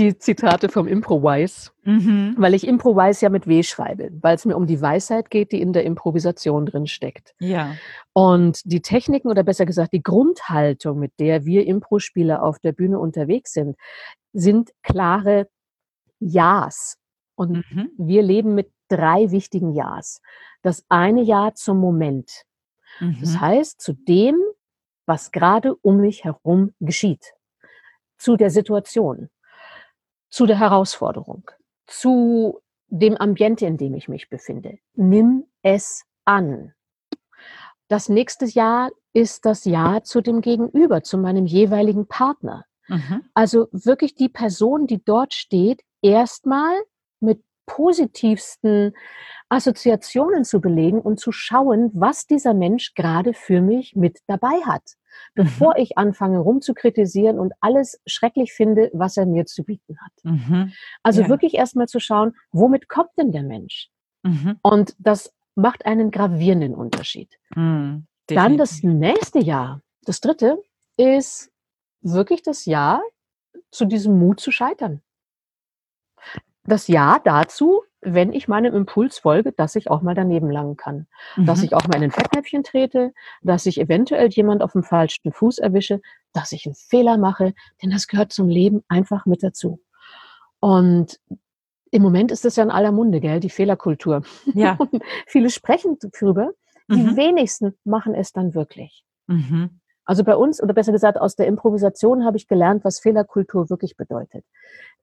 Die 0.00 0.16
Zitate 0.18 0.70
vom 0.70 0.88
Improvise, 0.88 1.70
Mhm. 1.84 2.34
weil 2.38 2.54
ich 2.54 2.66
Improvise 2.66 3.22
ja 3.24 3.28
mit 3.28 3.46
W 3.46 3.62
schreibe, 3.62 4.10
weil 4.22 4.34
es 4.34 4.46
mir 4.46 4.56
um 4.56 4.66
die 4.66 4.80
Weisheit 4.80 5.30
geht, 5.30 5.52
die 5.52 5.60
in 5.60 5.72
der 5.74 5.84
Improvisation 5.84 6.64
drin 6.64 6.86
steckt. 6.86 7.34
Ja. 7.38 7.76
Und 8.14 8.62
die 8.64 8.80
Techniken 8.80 9.28
oder 9.28 9.42
besser 9.42 9.66
gesagt 9.66 9.92
die 9.92 10.02
Grundhaltung, 10.02 10.98
mit 10.98 11.12
der 11.20 11.44
wir 11.44 11.66
Impro-Spieler 11.66 12.42
auf 12.42 12.58
der 12.58 12.72
Bühne 12.72 12.98
unterwegs 12.98 13.52
sind, 13.52 13.76
sind 14.32 14.70
klare 14.82 15.48
Ja's. 16.18 16.96
Und 17.34 17.64
Mhm. 17.70 17.90
wir 17.98 18.22
leben 18.22 18.54
mit 18.54 18.70
drei 18.88 19.30
wichtigen 19.30 19.74
Ja's. 19.74 20.22
Das 20.62 20.84
eine 20.88 21.22
Ja 21.22 21.52
zum 21.54 21.78
Moment. 21.78 22.44
Das 23.00 23.34
Mhm. 23.34 23.40
heißt, 23.40 23.80
zu 23.80 23.92
dem, 23.92 24.36
was 25.06 25.30
gerade 25.32 25.74
um 25.76 25.98
mich 26.00 26.24
herum 26.24 26.72
geschieht. 26.80 27.34
Zu 28.18 28.36
der 28.36 28.50
Situation, 28.50 29.28
zu 30.30 30.46
der 30.46 30.58
Herausforderung, 30.58 31.50
zu 31.86 32.60
dem 32.88 33.16
Ambiente, 33.16 33.66
in 33.66 33.76
dem 33.76 33.94
ich 33.94 34.08
mich 34.08 34.28
befinde. 34.28 34.78
Nimm 34.94 35.44
es 35.62 36.04
an. 36.24 36.72
Das 37.88 38.08
nächste 38.08 38.46
Jahr 38.46 38.90
ist 39.12 39.44
das 39.44 39.64
Ja 39.64 40.02
zu 40.02 40.20
dem 40.20 40.40
Gegenüber, 40.40 41.02
zu 41.02 41.18
meinem 41.18 41.46
jeweiligen 41.46 42.06
Partner. 42.06 42.64
Mhm. 42.88 43.22
Also 43.34 43.68
wirklich 43.72 44.14
die 44.14 44.28
Person, 44.28 44.86
die 44.86 45.02
dort 45.04 45.34
steht, 45.34 45.82
erstmal 46.02 46.74
positivsten 47.70 48.92
Assoziationen 49.48 50.44
zu 50.44 50.60
belegen 50.60 51.00
und 51.00 51.20
zu 51.20 51.30
schauen, 51.32 51.90
was 51.94 52.26
dieser 52.26 52.52
Mensch 52.54 52.94
gerade 52.94 53.32
für 53.32 53.60
mich 53.60 53.94
mit 53.94 54.18
dabei 54.26 54.60
hat, 54.66 54.82
bevor 55.34 55.76
ich 55.76 55.96
anfange 55.96 56.38
rumzukritisieren 56.38 57.38
und 57.38 57.52
alles 57.60 58.00
schrecklich 58.06 58.52
finde, 58.52 58.90
was 58.92 59.16
er 59.16 59.26
mir 59.26 59.46
zu 59.46 59.62
bieten 59.64 59.96
hat. 60.00 60.12
Mhm. 60.24 60.72
Also 61.02 61.22
Ja. 61.22 61.28
wirklich 61.28 61.54
erstmal 61.54 61.86
zu 61.86 62.00
schauen, 62.00 62.36
womit 62.52 62.88
kommt 62.88 63.10
denn 63.16 63.32
der 63.32 63.44
Mensch? 63.44 63.88
Mhm. 64.22 64.58
Und 64.62 64.94
das 64.98 65.32
macht 65.54 65.86
einen 65.86 66.10
gravierenden 66.10 66.74
Unterschied. 66.74 67.38
Mhm. 67.54 68.06
Dann 68.26 68.56
das 68.58 68.82
nächste 68.82 69.40
Jahr, 69.40 69.80
das 70.04 70.20
dritte, 70.20 70.60
ist 70.96 71.50
wirklich 72.02 72.42
das 72.42 72.64
Jahr 72.66 73.00
zu 73.70 73.84
diesem 73.84 74.18
Mut 74.18 74.40
zu 74.40 74.50
scheitern. 74.52 75.02
Das 76.70 76.86
Jahr 76.88 77.20
dazu, 77.24 77.82
wenn 78.00 78.32
ich 78.32 78.48
meinem 78.48 78.74
Impuls 78.74 79.18
folge, 79.18 79.52
dass 79.52 79.74
ich 79.76 79.90
auch 79.90 80.02
mal 80.02 80.14
daneben 80.14 80.50
langen 80.50 80.76
kann. 80.76 81.06
Dass 81.36 81.58
Mhm. 81.58 81.64
ich 81.64 81.74
auch 81.74 81.86
mal 81.88 81.96
in 81.96 82.04
ein 82.04 82.10
Fettnäpfchen 82.12 82.62
trete, 82.62 83.12
dass 83.42 83.66
ich 83.66 83.80
eventuell 83.80 84.28
jemand 84.28 84.62
auf 84.62 84.72
dem 84.72 84.82
falschen 84.84 85.32
Fuß 85.32 85.58
erwische, 85.58 86.00
dass 86.32 86.52
ich 86.52 86.64
einen 86.66 86.74
Fehler 86.76 87.18
mache, 87.18 87.54
denn 87.82 87.90
das 87.90 88.06
gehört 88.06 88.32
zum 88.32 88.48
Leben 88.48 88.82
einfach 88.88 89.26
mit 89.26 89.42
dazu. 89.42 89.80
Und 90.60 91.18
im 91.90 92.02
Moment 92.02 92.30
ist 92.30 92.44
das 92.44 92.56
ja 92.56 92.62
in 92.62 92.70
aller 92.70 92.92
Munde, 92.92 93.20
gell, 93.20 93.40
die 93.40 93.50
Fehlerkultur. 93.50 94.22
Ja. 94.54 94.78
Viele 95.26 95.50
sprechen 95.50 95.98
darüber, 96.00 96.50
die 96.88 97.02
Mhm. 97.02 97.16
wenigsten 97.16 97.74
machen 97.84 98.14
es 98.14 98.32
dann 98.32 98.54
wirklich. 98.54 99.04
Mhm. 99.26 99.80
Also 100.04 100.24
bei 100.24 100.36
uns, 100.36 100.62
oder 100.62 100.72
besser 100.74 100.92
gesagt, 100.92 101.20
aus 101.20 101.36
der 101.36 101.46
Improvisation 101.46 102.24
habe 102.24 102.36
ich 102.36 102.46
gelernt, 102.48 102.84
was 102.84 103.00
Fehlerkultur 103.00 103.70
wirklich 103.70 103.96
bedeutet. 103.96 104.44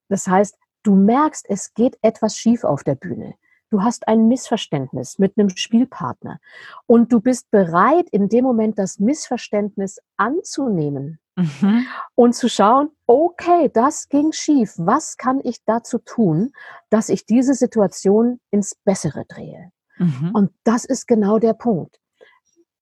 Das 0.10 0.28
heißt, 0.28 0.58
du 0.88 0.96
merkst, 0.96 1.46
es 1.50 1.74
geht 1.74 1.98
etwas 2.02 2.38
schief 2.38 2.64
auf 2.64 2.84
der 2.84 2.96
Bühne. 2.96 3.36
Du 3.70 3.84
hast 3.84 4.08
ein 4.08 4.30
Missverständnis 4.30 5.20
mit 5.20 5.38
einem 5.38 5.50
Spielpartner 5.50 6.40
und 6.86 7.12
du 7.12 7.20
bist 7.20 7.52
bereit, 7.52 8.08
in 8.12 8.30
dem 8.30 8.46
Moment 8.46 8.80
das 8.80 9.00
Missverständnis 9.00 10.00
anzunehmen 10.16 11.20
Mhm. 11.38 11.86
und 12.16 12.34
zu 12.34 12.50
schauen, 12.50 12.90
okay, 13.06 13.70
das 13.72 14.10
ging 14.10 14.32
schief. 14.32 14.74
Was 14.78 15.18
kann 15.18 15.40
ich 15.44 15.64
dazu 15.66 16.00
tun, 16.00 16.52
dass 16.90 17.10
ich 17.10 17.28
diese 17.28 17.54
Situation 17.54 18.40
ins 18.50 18.74
Bessere 18.84 19.24
drehe? 19.28 19.72
Mhm. 19.98 20.32
Und 20.34 20.52
das 20.64 20.84
ist 20.84 21.08
genau 21.08 21.38
der 21.38 21.54
Punkt. 21.54 22.00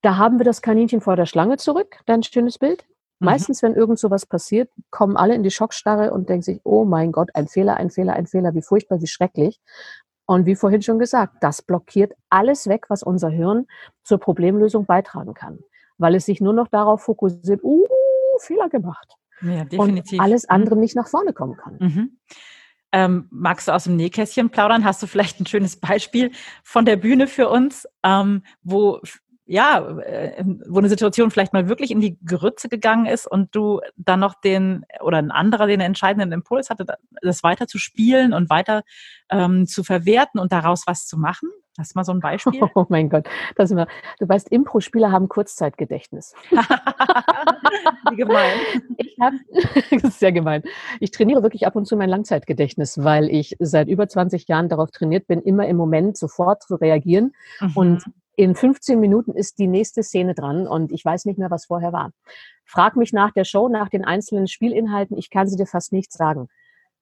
Da 0.02 0.16
haben 0.16 0.40
wir 0.40 0.46
das 0.46 0.62
Kaninchen 0.62 1.02
vor 1.02 1.18
der 1.18 1.26
Schlange 1.26 1.58
zurück, 1.58 2.00
dein 2.06 2.24
schönes 2.24 2.58
Bild. 2.58 2.86
Mhm. 3.26 3.32
Meistens, 3.32 3.64
wenn 3.64 3.74
irgend 3.76 4.00
sowas 4.00 4.26
passiert, 4.26 4.70
kommen 4.92 5.18
alle 5.18 5.36
in 5.36 5.44
die 5.44 5.52
Schockstarre 5.52 6.12
und 6.12 6.30
denken 6.30 6.44
sich, 6.44 6.62
oh 6.64 6.86
mein 6.86 7.12
Gott, 7.12 7.30
ein 7.34 7.48
Fehler, 7.48 7.78
ein 7.78 7.90
Fehler, 7.90 8.14
ein 8.14 8.28
Fehler, 8.28 8.54
wie 8.54 8.62
furchtbar, 8.62 9.02
wie 9.02 9.08
schrecklich. 9.08 9.60
Und 10.28 10.46
wie 10.46 10.56
vorhin 10.56 10.82
schon 10.82 10.98
gesagt, 10.98 11.36
das 11.42 11.62
blockiert 11.62 12.14
alles 12.30 12.68
weg, 12.68 12.86
was 12.90 13.04
unser 13.04 13.30
Hirn 13.30 13.68
zur 14.04 14.20
Problemlösung 14.20 14.86
beitragen 14.86 15.34
kann. 15.36 15.60
Weil 15.98 16.16
es 16.16 16.26
sich 16.26 16.42
nur 16.42 16.54
noch 16.54 16.68
darauf 16.68 17.04
fokussiert, 17.04 17.64
uh, 17.64 17.86
Fehler 18.40 18.70
gemacht. 18.70 19.14
Ja, 19.42 19.62
Und 19.62 19.72
definitiv. 19.72 20.20
alles 20.20 20.44
Mhm. 20.44 20.50
andere 20.50 20.76
nicht 20.78 20.96
nach 20.96 21.08
vorne 21.08 21.34
kommen 21.34 21.58
kann. 21.58 21.78
Mhm. 21.80 22.18
Ähm, 22.92 23.28
magst 23.30 23.68
du 23.68 23.74
aus 23.74 23.84
dem 23.84 23.98
Nähkästchen 23.98 24.50
plaudern? 24.50 24.86
Hast 24.86 25.04
du 25.04 25.08
vielleicht 25.08 25.40
ein 25.42 25.46
schönes 25.46 25.76
Beispiel 25.76 26.32
von 26.64 26.86
der 26.86 26.96
Bühne 26.96 27.28
für 27.28 27.50
uns, 27.50 27.88
ähm, 28.04 28.44
wo 28.64 29.02
ja, 29.46 30.00
äh, 30.00 30.44
wo 30.68 30.80
eine 30.80 30.90
Situation 30.90 31.30
vielleicht 31.32 31.54
mal 31.54 31.70
wirklich 31.70 31.92
in 31.92 32.00
die 32.02 32.18
Grütze 32.26 32.68
gegangen 32.70 33.06
ist 33.06 33.28
und 33.28 33.56
du 33.56 33.80
dann 33.96 34.20
noch 34.20 34.34
den 34.36 34.86
oder 35.02 35.18
ein 35.20 35.30
anderer 35.32 35.68
den 35.68 35.82
entscheidenden 35.82 36.32
Impuls 36.32 36.70
hatte, 36.70 36.86
da- 36.86 36.98
das 37.22 37.44
weiter 37.44 37.68
zu 37.68 37.78
spielen 37.78 38.34
und 38.34 38.50
weiter 38.50 38.82
ähm, 39.30 39.68
zu 39.68 39.84
verwerten 39.84 40.40
und 40.40 40.52
daraus 40.52 40.84
was 40.88 41.06
zu 41.06 41.18
machen? 41.18 41.50
Hast 41.78 41.94
du 41.94 42.00
mal 42.00 42.04
so 42.06 42.14
ein 42.14 42.22
Beispiel? 42.22 42.60
Oh 42.76 42.86
mein 42.90 43.10
Gott, 43.10 43.28
das 43.56 43.66
ist 43.66 43.72
immer, 43.74 43.88
du 44.20 44.28
weißt, 44.30 44.50
Impro-Spieler 44.50 45.12
haben 45.12 45.28
Kurzzeitgedächtnis. 45.30 46.34
Wie 48.10 48.16
gemein. 48.16 48.60
Ich 48.98 49.16
habe, 49.22 49.36
das 49.92 50.04
ist 50.04 50.20
sehr 50.20 50.32
gemein. 50.32 50.64
Ich 51.00 51.12
trainiere 51.12 51.44
wirklich 51.44 51.68
ab 51.68 51.76
und 51.76 51.86
zu 51.86 51.98
mein 51.98 52.10
Langzeitgedächtnis, 52.10 53.04
weil 53.04 53.30
ich 53.30 53.56
seit 53.60 53.88
über 53.88 54.08
20 54.08 54.48
Jahren 54.48 54.70
darauf 54.70 54.92
trainiert 54.92 55.28
bin, 55.28 55.42
immer 55.42 55.68
im 55.68 55.78
Moment 55.78 56.18
sofort 56.18 56.64
zu 56.64 56.76
reagieren. 56.76 57.34
Und 57.76 58.06
Mhm. 58.08 58.14
In 58.36 58.56
15 58.56 59.00
Minuten 59.00 59.34
ist 59.34 59.60
die 59.60 59.68
nächste 59.68 60.04
Szene 60.04 60.34
dran 60.34 60.68
und 60.68 60.92
ich 60.92 61.04
weiß 61.04 61.26
nicht 61.26 61.40
mehr, 61.40 61.52
was 61.52 61.66
vorher 61.66 61.94
war. 61.94 62.12
Frag 62.66 62.96
mich 62.96 63.14
nach 63.14 63.32
der 63.32 63.44
Show, 63.44 63.70
nach 63.70 63.90
den 63.90 64.04
einzelnen 64.06 64.48
Spielinhalten, 64.48 65.18
ich 65.18 65.30
kann 65.30 65.48
sie 65.48 65.56
dir 65.56 65.68
fast 65.68 65.94
nicht 65.94 66.12
sagen. 66.12 66.48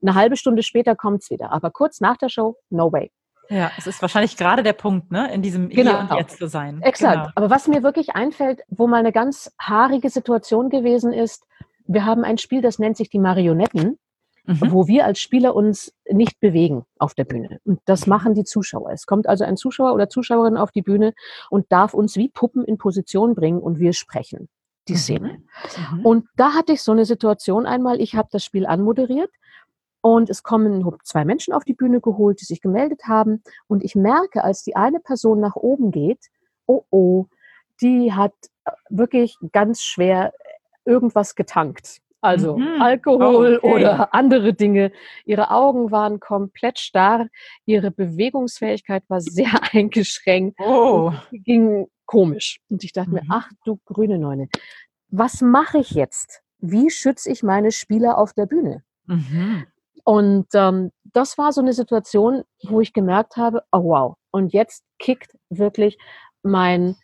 Eine 0.02 0.16
halbe 0.16 0.36
Stunde 0.36 0.64
später 0.64 0.96
kommt's 0.96 1.30
wieder, 1.30 1.52
aber 1.52 1.72
kurz 1.72 2.02
nach 2.02 2.18
der 2.18 2.30
Show, 2.30 2.58
no 2.70 2.92
way. 2.92 3.12
Ja, 3.50 3.72
es 3.78 3.88
ist 3.88 4.02
wahrscheinlich 4.02 4.38
gerade 4.38 4.64
der 4.64 4.74
Punkt, 4.74 5.12
ne, 5.12 5.34
in 5.34 5.42
diesem 5.42 5.70
Genau. 5.70 5.92
Hier 5.92 6.00
und 6.12 6.20
Jetzt 6.20 6.38
zu 6.38 6.48
sein. 6.48 6.82
Exakt. 6.82 7.16
Genau. 7.16 7.30
Aber 7.36 7.50
was 7.50 7.68
mir 7.68 7.84
wirklich 7.84 8.16
einfällt, 8.16 8.62
wo 8.70 8.88
mal 8.88 8.98
eine 8.98 9.12
ganz 9.12 9.52
haarige 9.60 10.10
Situation 10.10 10.70
gewesen 10.70 11.12
ist, 11.12 11.46
wir 11.86 12.06
haben 12.06 12.24
ein 12.24 12.38
Spiel, 12.38 12.62
das 12.62 12.80
nennt 12.80 12.96
sich 12.96 13.10
die 13.10 13.20
Marionetten, 13.20 14.00
Mhm. 14.46 14.72
wo 14.74 14.88
wir 14.88 15.06
als 15.06 15.20
Spieler 15.20 15.56
uns 15.56 15.94
nicht 16.10 16.40
bewegen 16.42 16.84
auf 17.00 17.14
der 17.14 17.24
Bühne. 17.24 17.60
Und 17.64 17.80
das 17.86 18.08
machen 18.08 18.34
die 18.34 18.44
Zuschauer. 18.44 18.92
Es 18.92 19.06
kommt 19.06 19.28
also 19.28 19.46
ein 19.46 19.56
Zuschauer 19.56 19.94
oder 19.94 20.10
Zuschauerin 20.10 20.58
auf 20.58 20.72
die 20.72 20.82
Bühne 20.82 21.14
und 21.50 21.72
darf 21.72 21.94
uns 21.94 22.18
wie 22.18 22.28
Puppen 22.28 22.66
in 22.66 22.78
Position 22.78 23.36
bringen 23.36 23.60
und 23.60 23.80
wir 23.80 23.94
sprechen 23.94 24.50
die 24.90 24.94
Mhm. 24.94 24.98
Szene. 24.98 25.44
Mhm. 25.94 26.06
Und 26.06 26.28
da 26.36 26.54
hatte 26.54 26.74
ich 26.74 26.82
so 26.82 26.92
eine 26.92 27.06
Situation 27.06 27.66
einmal, 27.66 28.02
ich 28.02 28.16
habe 28.16 28.28
das 28.32 28.44
Spiel 28.44 28.66
anmoderiert 28.66 29.32
und 30.02 30.30
es 30.30 30.44
kommen 30.44 30.86
zwei 31.04 31.24
Menschen 31.24 31.54
auf 31.54 31.64
die 31.64 31.74
Bühne 31.74 32.02
geholt, 32.02 32.42
die 32.42 32.46
sich 32.46 32.60
gemeldet 32.60 33.04
haben 33.08 33.44
und 33.68 33.82
ich 33.82 33.96
merke, 33.96 34.44
als 34.44 34.64
die 34.64 34.76
eine 34.76 35.00
Person 35.00 35.40
nach 35.40 35.56
oben 35.56 35.92
geht, 35.92 36.20
oh 36.66 36.84
oh, 36.90 37.28
die 37.82 38.12
hat 38.12 38.34
äh, 38.66 38.72
wirklich 38.90 39.38
ganz 39.54 39.82
schwer 39.82 40.34
irgendwas 40.86 41.36
getankt. 41.36 42.02
Also 42.24 42.58
mhm. 42.58 42.82
Alkohol 42.82 43.60
oh, 43.62 43.68
okay. 43.68 43.76
oder 43.76 44.14
andere 44.14 44.54
Dinge. 44.54 44.94
Ihre 45.26 45.52
Augen 45.52 45.92
waren 45.92 46.22
komplett 46.22 46.80
starr, 46.80 47.28
ihre 47.66 47.92
Bewegungsfähigkeit 47.92 49.04
war 49.10 49.20
sehr 49.20 49.52
eingeschränkt. 49.74 50.58
Oh. 50.60 51.12
ging 51.32 51.88
komisch. 52.06 52.62
Und 52.70 52.84
ich 52.84 52.94
dachte 52.94 53.10
mhm. 53.10 53.16
mir, 53.16 53.24
ach 53.30 53.50
du 53.66 53.78
grüne 53.86 54.18
Neune, 54.18 54.48
was 55.10 55.42
mache 55.42 55.80
ich 55.80 55.92
jetzt? 55.92 56.42
Wie 56.60 56.90
schütze 56.90 57.30
ich 57.30 57.44
meine 57.44 57.72
Spieler 57.72 58.18
auf 58.18 58.32
der 58.34 58.46
Bühne? 58.46 58.84
Mhm. 59.06 59.66
Und 60.06 60.48
ähm, 60.54 60.92
das 61.12 61.38
war 61.38 61.52
so 61.52 61.60
eine 61.60 61.74
Situation, 61.74 62.44
wo 62.64 62.80
ich 62.80 62.94
gemerkt 62.94 63.36
habe, 63.36 63.64
oh 63.72 63.84
wow, 63.84 64.16
und 64.32 64.54
jetzt 64.54 64.86
kickt 64.98 65.38
wirklich 65.50 65.98
mein, 66.42 66.96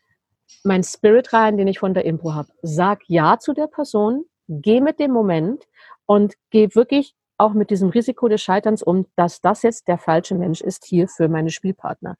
mein 0.64 0.84
Spirit 0.84 1.34
rein, 1.34 1.58
den 1.58 1.68
ich 1.68 1.80
von 1.80 1.94
der 1.94 2.06
Impro 2.06 2.34
habe. 2.34 2.50
Sag 2.62 3.02
Ja 3.08 3.38
zu 3.38 3.54
der 3.54 3.68
Person, 3.68 4.26
geh 4.50 4.82
mit 4.82 5.00
dem 5.00 5.12
Moment 5.12 5.66
und 6.06 6.34
geh 6.50 6.74
wirklich 6.74 7.16
auch 7.38 7.54
mit 7.54 7.70
diesem 7.70 7.90
Risiko 7.90 8.28
des 8.28 8.42
Scheiterns 8.42 8.84
um, 8.84 9.06
dass 9.16 9.40
das 9.40 9.64
jetzt 9.64 9.88
der 9.88 9.98
falsche 9.98 10.36
Mensch 10.36 10.60
ist 10.60 10.86
hier 10.86 11.08
für 11.08 11.30
meine 11.30 11.52
Spielpartner. 11.52 12.18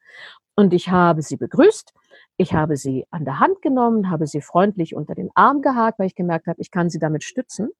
Und 0.54 0.72
ich 0.72 0.88
habe 0.88 1.22
sie 1.22 1.36
begrüßt, 1.36 1.92
ich 2.36 2.54
habe 2.54 2.76
sie 2.76 3.06
an 3.10 3.24
der 3.24 3.38
Hand 3.38 3.60
genommen, 3.60 4.10
habe 4.10 4.26
sie 4.26 4.40
freundlich 4.40 4.94
unter 4.94 5.14
den 5.14 5.30
Arm 5.34 5.60
gehakt, 5.60 5.98
weil 5.98 6.06
ich 6.06 6.14
gemerkt 6.14 6.46
habe, 6.46 6.60
ich 6.60 6.70
kann 6.70 6.88
sie 6.88 6.98
damit 6.98 7.22
stützen. 7.22 7.70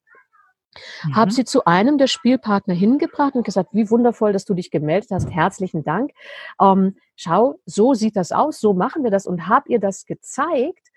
Mhm. 1.04 1.16
Habe 1.16 1.30
sie 1.32 1.44
zu 1.44 1.64
einem 1.64 1.98
der 1.98 2.06
Spielpartner 2.06 2.74
hingebracht 2.74 3.34
und 3.34 3.44
gesagt, 3.44 3.70
wie 3.72 3.90
wundervoll, 3.90 4.32
dass 4.32 4.44
du 4.44 4.54
dich 4.54 4.70
gemeldet 4.70 5.10
hast. 5.10 5.30
Herzlichen 5.30 5.82
Dank. 5.82 6.12
Ähm, 6.60 6.96
schau, 7.16 7.56
so 7.64 7.94
sieht 7.94 8.16
das 8.16 8.32
aus, 8.32 8.60
so 8.60 8.74
machen 8.74 9.02
wir 9.02 9.10
das 9.10 9.26
und 9.26 9.48
habe 9.48 9.68
ihr 9.70 9.80
das 9.80 10.06
gezeigt 10.06 10.88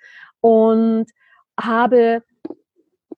und 0.41 1.07
habe 1.59 2.23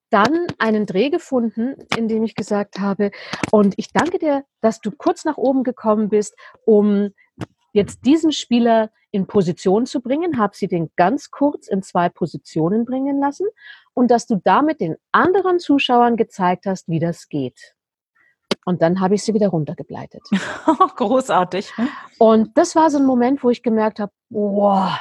dann 0.09 0.47
einen 0.59 0.85
Dreh 0.85 1.09
gefunden, 1.09 1.75
in 1.97 2.07
dem 2.07 2.23
ich 2.23 2.35
gesagt 2.35 2.79
habe, 2.79 3.11
und 3.51 3.73
ich 3.77 3.91
danke 3.91 4.19
dir, 4.19 4.43
dass 4.61 4.79
du 4.79 4.91
kurz 4.91 5.25
nach 5.25 5.37
oben 5.37 5.63
gekommen 5.63 6.09
bist, 6.09 6.35
um 6.65 7.09
jetzt 7.73 8.05
diesen 8.05 8.31
Spieler 8.31 8.89
in 9.11 9.27
Position 9.27 9.85
zu 9.85 10.01
bringen, 10.01 10.37
habe 10.37 10.55
sie 10.55 10.67
den 10.67 10.91
ganz 10.95 11.31
kurz 11.31 11.67
in 11.67 11.83
zwei 11.83 12.09
Positionen 12.09 12.85
bringen 12.85 13.19
lassen 13.19 13.47
und 13.93 14.11
dass 14.11 14.27
du 14.27 14.39
damit 14.43 14.81
den 14.81 14.95
anderen 15.11 15.59
Zuschauern 15.59 16.17
gezeigt 16.17 16.65
hast, 16.65 16.87
wie 16.87 16.99
das 16.99 17.29
geht. 17.29 17.75
Und 18.65 18.81
dann 18.81 18.99
habe 18.99 19.15
ich 19.15 19.23
sie 19.23 19.33
wieder 19.33 19.49
runtergebleitet. 19.49 20.23
Großartig. 20.95 21.71
Und 22.17 22.57
das 22.57 22.75
war 22.75 22.89
so 22.89 22.97
ein 22.97 23.05
Moment, 23.05 23.43
wo 23.43 23.49
ich 23.49 23.61
gemerkt 23.61 23.99
habe, 23.99 24.11
wow, 24.29 24.91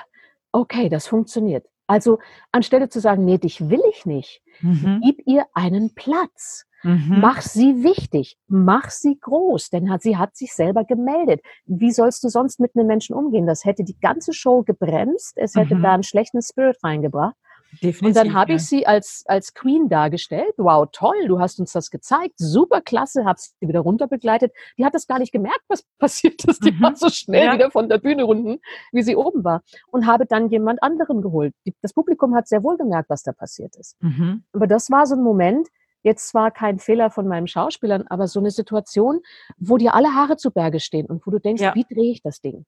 okay, 0.53 0.89
das 0.89 1.07
funktioniert. 1.07 1.67
Also 1.87 2.19
anstelle 2.53 2.89
zu 2.89 3.01
sagen, 3.01 3.25
nee, 3.25 3.39
dich 3.39 3.69
will 3.69 3.83
ich 3.91 4.07
nicht, 4.07 4.43
mhm. 4.61 5.01
gib 5.05 5.27
ihr 5.27 5.47
einen 5.55 5.95
Platz. 5.95 6.67
Mhm. 6.83 7.21
Mach 7.21 7.41
sie 7.41 7.83
wichtig, 7.83 8.37
mach 8.47 8.91
sie 8.91 9.19
groß, 9.19 9.71
denn 9.71 9.91
hat, 9.91 10.03
sie 10.03 10.19
hat 10.19 10.37
sich 10.37 10.53
selber 10.53 10.85
gemeldet. 10.85 11.41
Wie 11.65 11.91
sollst 11.91 12.23
du 12.25 12.29
sonst 12.29 12.61
mit 12.61 12.73
einem 12.77 12.87
Menschen 12.87 13.17
umgehen? 13.17 13.47
Das 13.47 13.65
hätte 13.65 13.85
die 13.85 13.99
ganze 13.99 14.35
Show 14.35 14.63
gebremst, 14.63 15.33
es 15.37 15.55
hätte 15.55 15.77
mhm. 15.77 15.83
da 15.83 15.95
einen 15.95 16.03
schlechten 16.03 16.43
Spirit 16.43 16.77
reingebracht. 16.85 17.37
Definitiv, 17.83 18.03
und 18.03 18.17
dann 18.17 18.35
habe 18.35 18.55
ich 18.55 18.67
sie 18.67 18.87
als, 18.87 19.25
als 19.27 19.55
Queen 19.55 19.89
dargestellt. 19.89 20.55
Wow, 20.57 20.89
toll, 20.93 21.27
du 21.27 21.41
hast 21.41 21.59
uns 21.59 21.73
das 21.73 21.91
gezeigt. 21.91 22.35
Super 22.37 22.81
klasse, 22.81 23.25
habe 23.25 23.39
sie 23.39 23.53
wieder 23.61 23.81
runter 23.81 24.07
begleitet. 24.07 24.53
Die 24.79 24.85
hat 24.85 24.95
das 24.95 25.07
gar 25.07 25.19
nicht 25.19 25.33
gemerkt, 25.33 25.63
was 25.69 25.85
passiert 25.99 26.45
ist. 26.45 26.65
Die 26.65 26.73
mhm. 26.73 26.83
war 26.83 26.97
so 26.97 27.09
schnell 27.09 27.47
ja. 27.47 27.55
wieder 27.55 27.71
von 27.71 27.89
der 27.89 27.99
Bühne 27.99 28.25
runden, 28.25 28.59
wie 28.93 29.03
sie 29.03 29.17
oben 29.17 29.45
war. 29.45 29.63
Und 29.91 30.07
habe 30.07 30.27
dann 30.27 30.49
jemand 30.49 30.83
anderen 30.83 31.23
geholt. 31.23 31.55
Das 31.83 31.93
Publikum 31.93 32.35
hat 32.35 32.49
sehr 32.49 32.63
wohl 32.63 32.77
gemerkt, 32.77 33.11
was 33.11 33.23
da 33.23 33.33
passiert 33.33 33.77
ist. 33.77 33.97
Mhm. 34.03 34.45
Aber 34.53 34.67
das 34.67 34.91
war 34.91 35.07
so 35.07 35.15
ein 35.15 35.23
Moment, 35.23 35.69
jetzt 36.03 36.29
zwar 36.29 36.51
kein 36.51 36.79
Fehler 36.79 37.11
von 37.11 37.27
meinen 37.27 37.49
Schauspielern, 37.49 38.07
aber 38.09 38.29
so 38.29 38.39
eine 38.39 38.51
Situation, 38.51 39.21
wo 39.57 39.77
dir 39.79 39.95
alle 39.95 40.15
Haare 40.15 40.37
zu 40.37 40.51
Berge 40.51 40.81
stehen 40.81 41.07
und 41.07 41.27
wo 41.27 41.31
du 41.31 41.41
denkst, 41.41 41.63
ja. 41.63 41.75
wie 41.75 41.85
drehe 41.85 42.13
ich 42.13 42.23
das 42.23 42.41
Ding? 42.41 42.67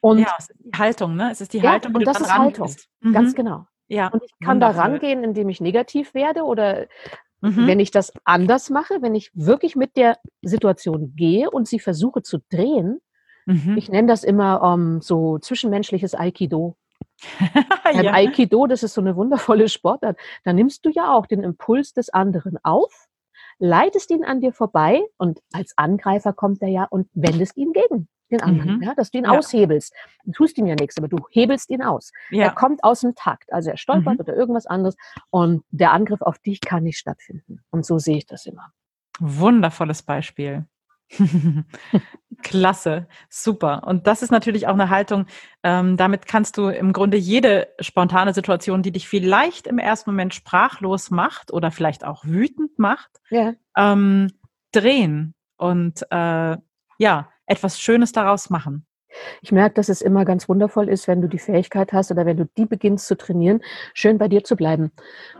Und 0.00 0.20
ja, 0.20 0.34
es 0.38 0.50
ist 0.50 0.60
die 0.64 0.78
Haltung, 0.78 1.16
ne? 1.16 1.30
Es 1.30 1.40
ist 1.40 1.52
die 1.52 1.58
ja, 1.58 1.72
Haltung, 1.72 1.92
wie 1.92 1.98
und 1.98 2.06
das 2.06 2.20
ist 2.20 2.36
Haltung, 2.36 2.74
mhm. 3.00 3.12
ganz 3.12 3.34
genau. 3.34 3.66
Ja, 3.88 4.08
und 4.08 4.22
ich 4.24 4.32
kann 4.40 4.56
wundervoll. 4.56 4.74
da 4.74 4.82
rangehen, 4.82 5.24
indem 5.24 5.48
ich 5.48 5.60
negativ 5.60 6.14
werde 6.14 6.44
oder 6.44 6.86
mhm. 7.40 7.66
wenn 7.66 7.80
ich 7.80 7.90
das 7.90 8.12
anders 8.24 8.70
mache, 8.70 9.02
wenn 9.02 9.14
ich 9.14 9.30
wirklich 9.34 9.76
mit 9.76 9.96
der 9.96 10.18
Situation 10.42 11.14
gehe 11.14 11.50
und 11.50 11.68
sie 11.68 11.80
versuche 11.80 12.22
zu 12.22 12.38
drehen. 12.50 13.00
Mhm. 13.46 13.76
Ich 13.76 13.90
nenne 13.90 14.08
das 14.08 14.24
immer 14.24 14.62
um, 14.62 14.94
ähm, 14.96 15.00
so 15.02 15.38
zwischenmenschliches 15.38 16.14
Aikido. 16.14 16.76
Beim 17.84 18.04
ja. 18.04 18.12
Aikido, 18.12 18.66
das 18.66 18.82
ist 18.82 18.94
so 18.94 19.00
eine 19.00 19.16
wundervolle 19.16 19.68
Sportart, 19.68 20.18
da 20.44 20.52
nimmst 20.52 20.84
du 20.84 20.90
ja 20.90 21.12
auch 21.12 21.26
den 21.26 21.42
Impuls 21.42 21.92
des 21.92 22.08
anderen 22.08 22.58
auf, 22.62 23.06
leitest 23.58 24.10
ihn 24.10 24.24
an 24.24 24.40
dir 24.40 24.52
vorbei 24.52 25.02
und 25.18 25.40
als 25.52 25.74
Angreifer 25.76 26.32
kommt 26.32 26.62
er 26.62 26.68
ja 26.68 26.84
und 26.84 27.08
wendest 27.12 27.56
ihn 27.56 27.72
gegen 27.72 28.08
den 28.30 28.40
anderen, 28.40 28.76
mhm. 28.76 28.82
ja, 28.82 28.94
dass 28.94 29.10
du 29.10 29.18
ihn 29.18 29.24
ja. 29.24 29.30
aushebelst. 29.30 29.94
Du 30.24 30.32
tust 30.32 30.58
ihm 30.58 30.66
ja 30.66 30.74
nichts, 30.74 30.96
aber 30.98 31.08
du 31.08 31.18
hebelst 31.30 31.70
ihn 31.70 31.82
aus. 31.82 32.12
Ja. 32.30 32.44
Er 32.44 32.50
kommt 32.50 32.82
aus 32.84 33.00
dem 33.00 33.14
Takt, 33.14 33.52
also 33.52 33.70
er 33.70 33.76
stolpert 33.76 34.14
mhm. 34.14 34.20
oder 34.20 34.34
irgendwas 34.34 34.66
anderes 34.66 34.96
und 35.30 35.64
der 35.70 35.92
Angriff 35.92 36.22
auf 36.22 36.38
dich 36.38 36.60
kann 36.60 36.82
nicht 36.84 36.98
stattfinden. 36.98 37.60
Und 37.70 37.84
so 37.84 37.98
sehe 37.98 38.18
ich 38.18 38.26
das 38.26 38.46
immer. 38.46 38.72
Wundervolles 39.20 40.02
Beispiel. 40.02 40.66
Klasse, 42.42 43.06
super. 43.28 43.86
Und 43.86 44.06
das 44.06 44.22
ist 44.22 44.30
natürlich 44.30 44.66
auch 44.66 44.72
eine 44.74 44.90
Haltung, 44.90 45.26
ähm, 45.62 45.96
damit 45.96 46.26
kannst 46.26 46.56
du 46.56 46.68
im 46.68 46.92
Grunde 46.92 47.16
jede 47.16 47.68
spontane 47.80 48.34
Situation, 48.34 48.82
die 48.82 48.92
dich 48.92 49.08
vielleicht 49.08 49.66
im 49.66 49.78
ersten 49.78 50.10
Moment 50.10 50.34
sprachlos 50.34 51.10
macht 51.10 51.52
oder 51.52 51.70
vielleicht 51.70 52.04
auch 52.04 52.24
wütend 52.24 52.78
macht, 52.78 53.10
ja. 53.30 53.54
ähm, 53.76 54.32
drehen 54.72 55.34
und 55.56 56.02
äh, 56.10 56.56
ja, 56.98 57.28
etwas 57.46 57.80
Schönes 57.80 58.12
daraus 58.12 58.50
machen. 58.50 58.86
Ich 59.42 59.52
merke, 59.52 59.74
dass 59.74 59.88
es 59.88 60.02
immer 60.02 60.24
ganz 60.24 60.48
wundervoll 60.48 60.88
ist, 60.88 61.06
wenn 61.06 61.22
du 61.22 61.28
die 61.28 61.38
Fähigkeit 61.38 61.92
hast 61.92 62.10
oder 62.10 62.26
wenn 62.26 62.36
du 62.36 62.46
die 62.56 62.66
beginnst 62.66 63.06
zu 63.06 63.16
trainieren, 63.16 63.60
schön 63.92 64.18
bei 64.18 64.28
dir 64.28 64.42
zu 64.42 64.56
bleiben. 64.56 64.90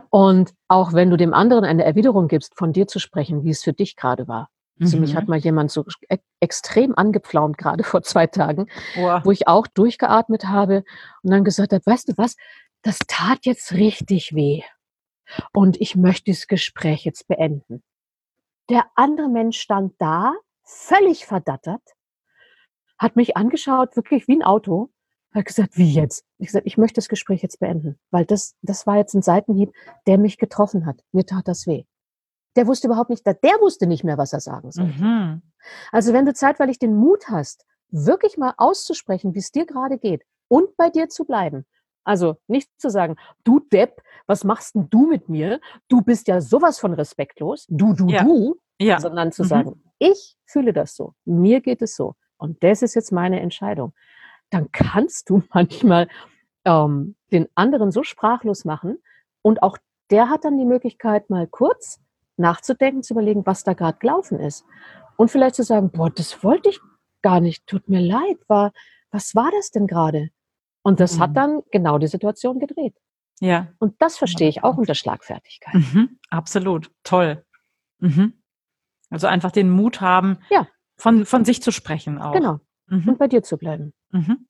Und 0.09 0.53
auch 0.67 0.93
wenn 0.93 1.09
du 1.09 1.17
dem 1.17 1.33
anderen 1.33 1.65
eine 1.65 1.83
Erwiderung 1.83 2.27
gibst, 2.27 2.57
von 2.57 2.71
dir 2.71 2.87
zu 2.87 2.99
sprechen, 2.99 3.43
wie 3.43 3.49
es 3.49 3.63
für 3.63 3.73
dich 3.73 3.95
gerade 3.95 4.27
war. 4.27 4.49
Also 4.79 4.97
mhm. 4.97 5.01
mich 5.01 5.15
hat 5.15 5.27
mal 5.27 5.37
jemand 5.37 5.71
so 5.71 5.85
e 6.09 6.17
extrem 6.41 6.95
angepflaumt, 6.95 7.57
gerade 7.57 7.83
vor 7.83 8.03
zwei 8.03 8.27
Tagen, 8.27 8.67
oh. 8.97 9.19
wo 9.23 9.31
ich 9.31 9.47
auch 9.47 9.67
durchgeatmet 9.67 10.45
habe 10.45 10.83
und 11.23 11.31
dann 11.31 11.43
gesagt 11.43 11.73
habe, 11.73 11.85
weißt 11.85 12.09
du 12.09 12.13
was, 12.17 12.35
das 12.81 12.99
tat 13.07 13.39
jetzt 13.45 13.73
richtig 13.73 14.35
weh. 14.35 14.61
Und 15.53 15.81
ich 15.81 15.95
möchte 15.95 16.31
das 16.31 16.47
Gespräch 16.47 17.03
jetzt 17.03 17.27
beenden. 17.27 17.83
Der 18.69 18.85
andere 18.95 19.27
Mensch 19.27 19.59
stand 19.59 19.93
da, 19.97 20.33
völlig 20.63 21.25
verdattert, 21.25 21.81
hat 22.97 23.15
mich 23.15 23.37
angeschaut, 23.37 23.95
wirklich 23.95 24.27
wie 24.27 24.37
ein 24.37 24.43
Auto, 24.43 24.89
hat 25.33 25.45
gesagt, 25.45 25.77
wie 25.77 25.91
jetzt? 25.91 26.23
Ich 26.37 26.47
gesagt, 26.47 26.65
ich 26.65 26.77
möchte 26.77 26.95
das 26.95 27.09
Gespräch 27.09 27.41
jetzt 27.41 27.59
beenden, 27.59 27.99
weil 28.09 28.25
das, 28.25 28.55
das 28.61 28.87
war 28.87 28.97
jetzt 28.97 29.13
ein 29.13 29.21
Seitenhieb, 29.21 29.73
der 30.07 30.17
mich 30.17 30.37
getroffen 30.37 30.85
hat. 30.85 31.03
Mir 31.11 31.25
tat 31.25 31.47
das 31.47 31.67
weh. 31.67 31.83
Der 32.55 32.67
wusste 32.67 32.87
überhaupt 32.87 33.09
nicht, 33.09 33.25
der 33.25 33.35
wusste 33.59 33.85
nicht 33.85 34.05
mehr, 34.05 34.17
was 34.17 34.31
er 34.31 34.39
sagen 34.39 34.71
sollte. 34.71 34.93
Mhm. 34.93 35.41
Also 35.91 36.13
wenn 36.13 36.25
du 36.25 36.33
zeitweilig 36.33 36.79
den 36.79 36.95
Mut 36.95 37.27
hast, 37.27 37.65
wirklich 37.89 38.37
mal 38.37 38.53
auszusprechen, 38.57 39.35
wie 39.35 39.39
es 39.39 39.51
dir 39.51 39.65
gerade 39.65 39.97
geht 39.97 40.23
und 40.47 40.75
bei 40.77 40.89
dir 40.89 41.09
zu 41.09 41.25
bleiben. 41.25 41.65
Also 42.05 42.37
nicht 42.47 42.69
zu 42.77 42.89
sagen, 42.89 43.15
du 43.43 43.59
Depp, 43.59 44.01
was 44.27 44.43
machst 44.43 44.75
denn 44.75 44.89
du 44.89 45.07
mit 45.07 45.27
mir? 45.27 45.59
Du 45.89 46.01
bist 46.01 46.27
ja 46.27 46.39
sowas 46.39 46.79
von 46.79 46.93
respektlos, 46.93 47.65
du, 47.67 47.93
du, 47.93 48.07
ja. 48.07 48.23
du, 48.23 48.55
ja. 48.79 48.99
sondern 48.99 49.31
zu 49.31 49.43
mhm. 49.43 49.47
sagen, 49.47 49.83
ich 49.99 50.37
fühle 50.45 50.71
das 50.71 50.95
so, 50.95 51.13
mir 51.25 51.61
geht 51.61 51.81
es 51.81 51.95
so 51.95 52.15
und 52.37 52.63
das 52.63 52.81
ist 52.81 52.95
jetzt 52.95 53.11
meine 53.11 53.39
Entscheidung. 53.39 53.93
Dann 54.49 54.71
kannst 54.71 55.29
du 55.29 55.43
manchmal 55.53 56.07
ähm, 56.65 57.15
den 57.31 57.47
anderen 57.55 57.91
so 57.91 58.03
sprachlos 58.03 58.65
machen 58.65 58.97
und 59.41 59.63
auch 59.63 59.77
der 60.11 60.29
hat 60.29 60.45
dann 60.45 60.57
die 60.57 60.65
Möglichkeit, 60.65 61.29
mal 61.29 61.47
kurz 61.47 61.99
nachzudenken, 62.37 63.03
zu 63.03 63.13
überlegen, 63.13 63.45
was 63.45 63.63
da 63.63 63.73
gerade 63.73 63.97
gelaufen 63.97 64.39
ist. 64.39 64.65
Und 65.17 65.31
vielleicht 65.31 65.55
zu 65.55 65.63
sagen, 65.63 65.89
boah, 65.91 66.09
das 66.09 66.43
wollte 66.43 66.69
ich 66.69 66.79
gar 67.21 67.39
nicht, 67.39 67.65
tut 67.65 67.89
mir 67.89 68.01
leid, 68.01 68.37
war, 68.47 68.71
was 69.09 69.33
war 69.33 69.49
das 69.51 69.71
denn 69.71 69.87
gerade? 69.87 70.29
Und 70.83 70.99
das 70.99 71.15
mhm. 71.15 71.19
hat 71.21 71.37
dann 71.37 71.61
genau 71.71 71.97
die 71.97 72.07
Situation 72.07 72.59
gedreht. 72.59 72.95
Ja. 73.39 73.69
Und 73.79 74.01
das 74.01 74.17
verstehe 74.17 74.49
ich 74.49 74.63
auch 74.63 74.77
unter 74.77 74.95
Schlagfertigkeit. 74.95 75.73
Mhm, 75.73 76.19
absolut. 76.29 76.91
Toll. 77.03 77.43
Mhm. 77.99 78.33
Also 79.09 79.27
einfach 79.27 79.51
den 79.51 79.69
Mut 79.69 80.01
haben, 80.01 80.37
ja. 80.49 80.67
Von, 80.97 81.25
von 81.25 81.45
sich 81.45 81.61
zu 81.61 81.71
sprechen 81.71 82.19
auch. 82.19 82.33
Genau. 82.33 82.59
Mhm. 82.87 83.09
Und 83.09 83.17
bei 83.17 83.27
dir 83.27 83.43
zu 83.43 83.57
bleiben. 83.57 83.93
Mhm. 84.11 84.47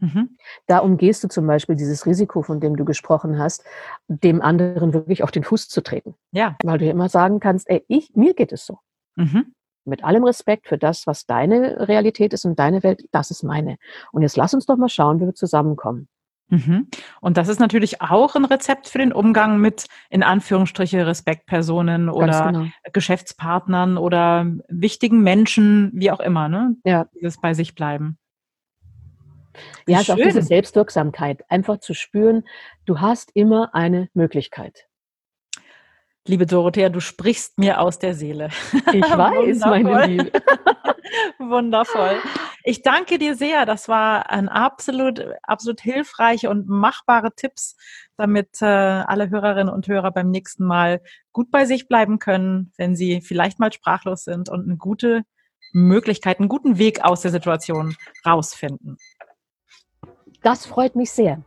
Mhm. 0.00 0.36
Da 0.66 0.78
umgehst 0.78 1.24
du 1.24 1.28
zum 1.28 1.46
Beispiel 1.46 1.74
dieses 1.74 2.06
Risiko, 2.06 2.42
von 2.42 2.60
dem 2.60 2.76
du 2.76 2.84
gesprochen 2.84 3.38
hast, 3.38 3.64
dem 4.06 4.40
anderen 4.40 4.92
wirklich 4.92 5.22
auf 5.22 5.32
den 5.32 5.42
Fuß 5.42 5.68
zu 5.68 5.82
treten. 5.82 6.14
Ja. 6.30 6.56
Weil 6.62 6.78
du 6.78 6.84
ja 6.84 6.92
immer 6.92 7.08
sagen 7.08 7.40
kannst, 7.40 7.68
ey, 7.68 7.84
ich, 7.88 8.14
mir 8.14 8.34
geht 8.34 8.52
es 8.52 8.64
so. 8.64 8.78
Mhm. 9.16 9.54
Mit 9.84 10.04
allem 10.04 10.24
Respekt 10.24 10.68
für 10.68 10.78
das, 10.78 11.06
was 11.06 11.26
deine 11.26 11.88
Realität 11.88 12.32
ist 12.32 12.44
und 12.44 12.58
deine 12.58 12.82
Welt, 12.82 13.08
das 13.10 13.30
ist 13.30 13.42
meine. 13.42 13.76
Und 14.12 14.22
jetzt 14.22 14.36
lass 14.36 14.54
uns 14.54 14.66
doch 14.66 14.76
mal 14.76 14.88
schauen, 14.88 15.20
wie 15.20 15.26
wir 15.26 15.34
zusammenkommen. 15.34 16.08
Mhm. 16.48 16.88
Und 17.20 17.36
das 17.36 17.48
ist 17.48 17.60
natürlich 17.60 18.00
auch 18.00 18.34
ein 18.34 18.44
Rezept 18.44 18.88
für 18.88 18.98
den 18.98 19.12
Umgang 19.12 19.58
mit, 19.58 19.86
in 20.08 20.22
Anführungsstriche, 20.22 21.06
Respektpersonen 21.06 22.08
oder 22.08 22.52
genau. 22.52 22.66
Geschäftspartnern 22.92 23.98
oder 23.98 24.46
wichtigen 24.68 25.22
Menschen, 25.22 25.90
wie 25.94 26.10
auch 26.10 26.20
immer, 26.20 26.48
ne? 26.48 26.76
Ja. 26.84 27.06
Dieses 27.14 27.40
bei 27.40 27.54
sich 27.54 27.74
bleiben. 27.74 28.18
Ja, 29.86 29.96
es 29.98 30.08
ist 30.08 30.10
auch 30.10 30.16
diese 30.16 30.42
Selbstwirksamkeit. 30.42 31.44
Einfach 31.48 31.78
zu 31.80 31.94
spüren, 31.94 32.44
du 32.84 33.00
hast 33.00 33.30
immer 33.34 33.74
eine 33.74 34.08
Möglichkeit. 34.14 34.86
Liebe 36.26 36.46
Dorothea, 36.46 36.90
du 36.90 37.00
sprichst 37.00 37.58
mir 37.58 37.80
aus 37.80 37.98
der 37.98 38.14
Seele. 38.14 38.50
Ich 38.92 39.02
weiß, 39.02 39.60
meine 39.60 40.06
Liebe. 40.06 40.32
Wundervoll. 41.38 42.16
Ich 42.64 42.82
danke 42.82 43.18
dir 43.18 43.34
sehr. 43.36 43.66
Das 43.66 43.88
war 43.88 44.30
ein 44.30 44.48
absolut, 44.48 45.24
absolut 45.42 45.80
hilfreiche 45.80 46.50
und 46.50 46.68
machbare 46.68 47.34
Tipps, 47.34 47.76
damit 48.16 48.60
äh, 48.60 48.66
alle 48.66 49.30
Hörerinnen 49.30 49.72
und 49.72 49.86
Hörer 49.86 50.10
beim 50.10 50.30
nächsten 50.30 50.64
Mal 50.64 51.00
gut 51.32 51.50
bei 51.50 51.66
sich 51.66 51.88
bleiben 51.88 52.18
können, 52.18 52.72
wenn 52.76 52.96
sie 52.96 53.20
vielleicht 53.20 53.58
mal 53.58 53.72
sprachlos 53.72 54.24
sind 54.24 54.48
und 54.48 54.64
eine 54.64 54.76
gute 54.76 55.22
Möglichkeit, 55.72 56.40
einen 56.40 56.48
guten 56.48 56.78
Weg 56.78 57.04
aus 57.04 57.20
der 57.20 57.30
Situation 57.30 57.96
rausfinden. 58.26 58.96
Das 60.42 60.66
freut 60.66 60.96
mich 60.96 61.10
sehr. 61.10 61.42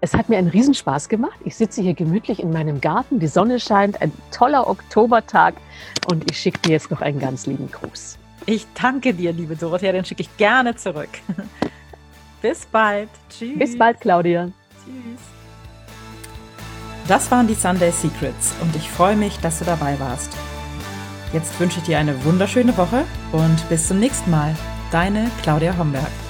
Es 0.00 0.14
hat 0.14 0.28
mir 0.28 0.38
einen 0.38 0.48
Riesenspaß 0.48 1.08
gemacht. 1.08 1.40
Ich 1.44 1.56
sitze 1.56 1.82
hier 1.82 1.94
gemütlich 1.94 2.40
in 2.40 2.52
meinem 2.52 2.80
Garten, 2.80 3.18
die 3.18 3.26
Sonne 3.26 3.58
scheint, 3.58 4.02
ein 4.02 4.12
toller 4.30 4.68
Oktobertag 4.68 5.54
und 6.10 6.30
ich 6.30 6.38
schicke 6.38 6.60
dir 6.60 6.72
jetzt 6.72 6.90
noch 6.90 7.00
einen 7.00 7.18
ganz 7.18 7.46
lieben 7.46 7.70
Gruß. 7.70 8.18
Ich 8.46 8.66
danke 8.80 9.12
dir, 9.12 9.32
liebe 9.32 9.56
Dorothea, 9.56 9.90
den 9.90 10.04
schicke 10.04 10.22
ich 10.22 10.36
gerne 10.36 10.76
zurück. 10.76 11.10
Bis 12.42 12.64
bald. 12.66 13.08
Tschüss. 13.28 13.58
Bis 13.58 13.76
bald, 13.76 14.00
Claudia. 14.00 14.46
Tschüss. 14.84 15.20
Das 17.08 17.30
waren 17.30 17.48
die 17.48 17.54
Sunday 17.54 17.90
Secrets 17.90 18.54
und 18.60 18.74
ich 18.76 18.88
freue 18.88 19.16
mich, 19.16 19.38
dass 19.38 19.58
du 19.58 19.64
dabei 19.64 19.98
warst. 19.98 20.32
Jetzt 21.32 21.58
wünsche 21.58 21.78
ich 21.78 21.84
dir 21.84 21.98
eine 21.98 22.24
wunderschöne 22.24 22.76
Woche 22.76 23.04
und 23.32 23.68
bis 23.68 23.88
zum 23.88 23.98
nächsten 23.98 24.30
Mal. 24.30 24.54
Deine 24.92 25.28
Claudia 25.42 25.76
Homberg. 25.76 26.25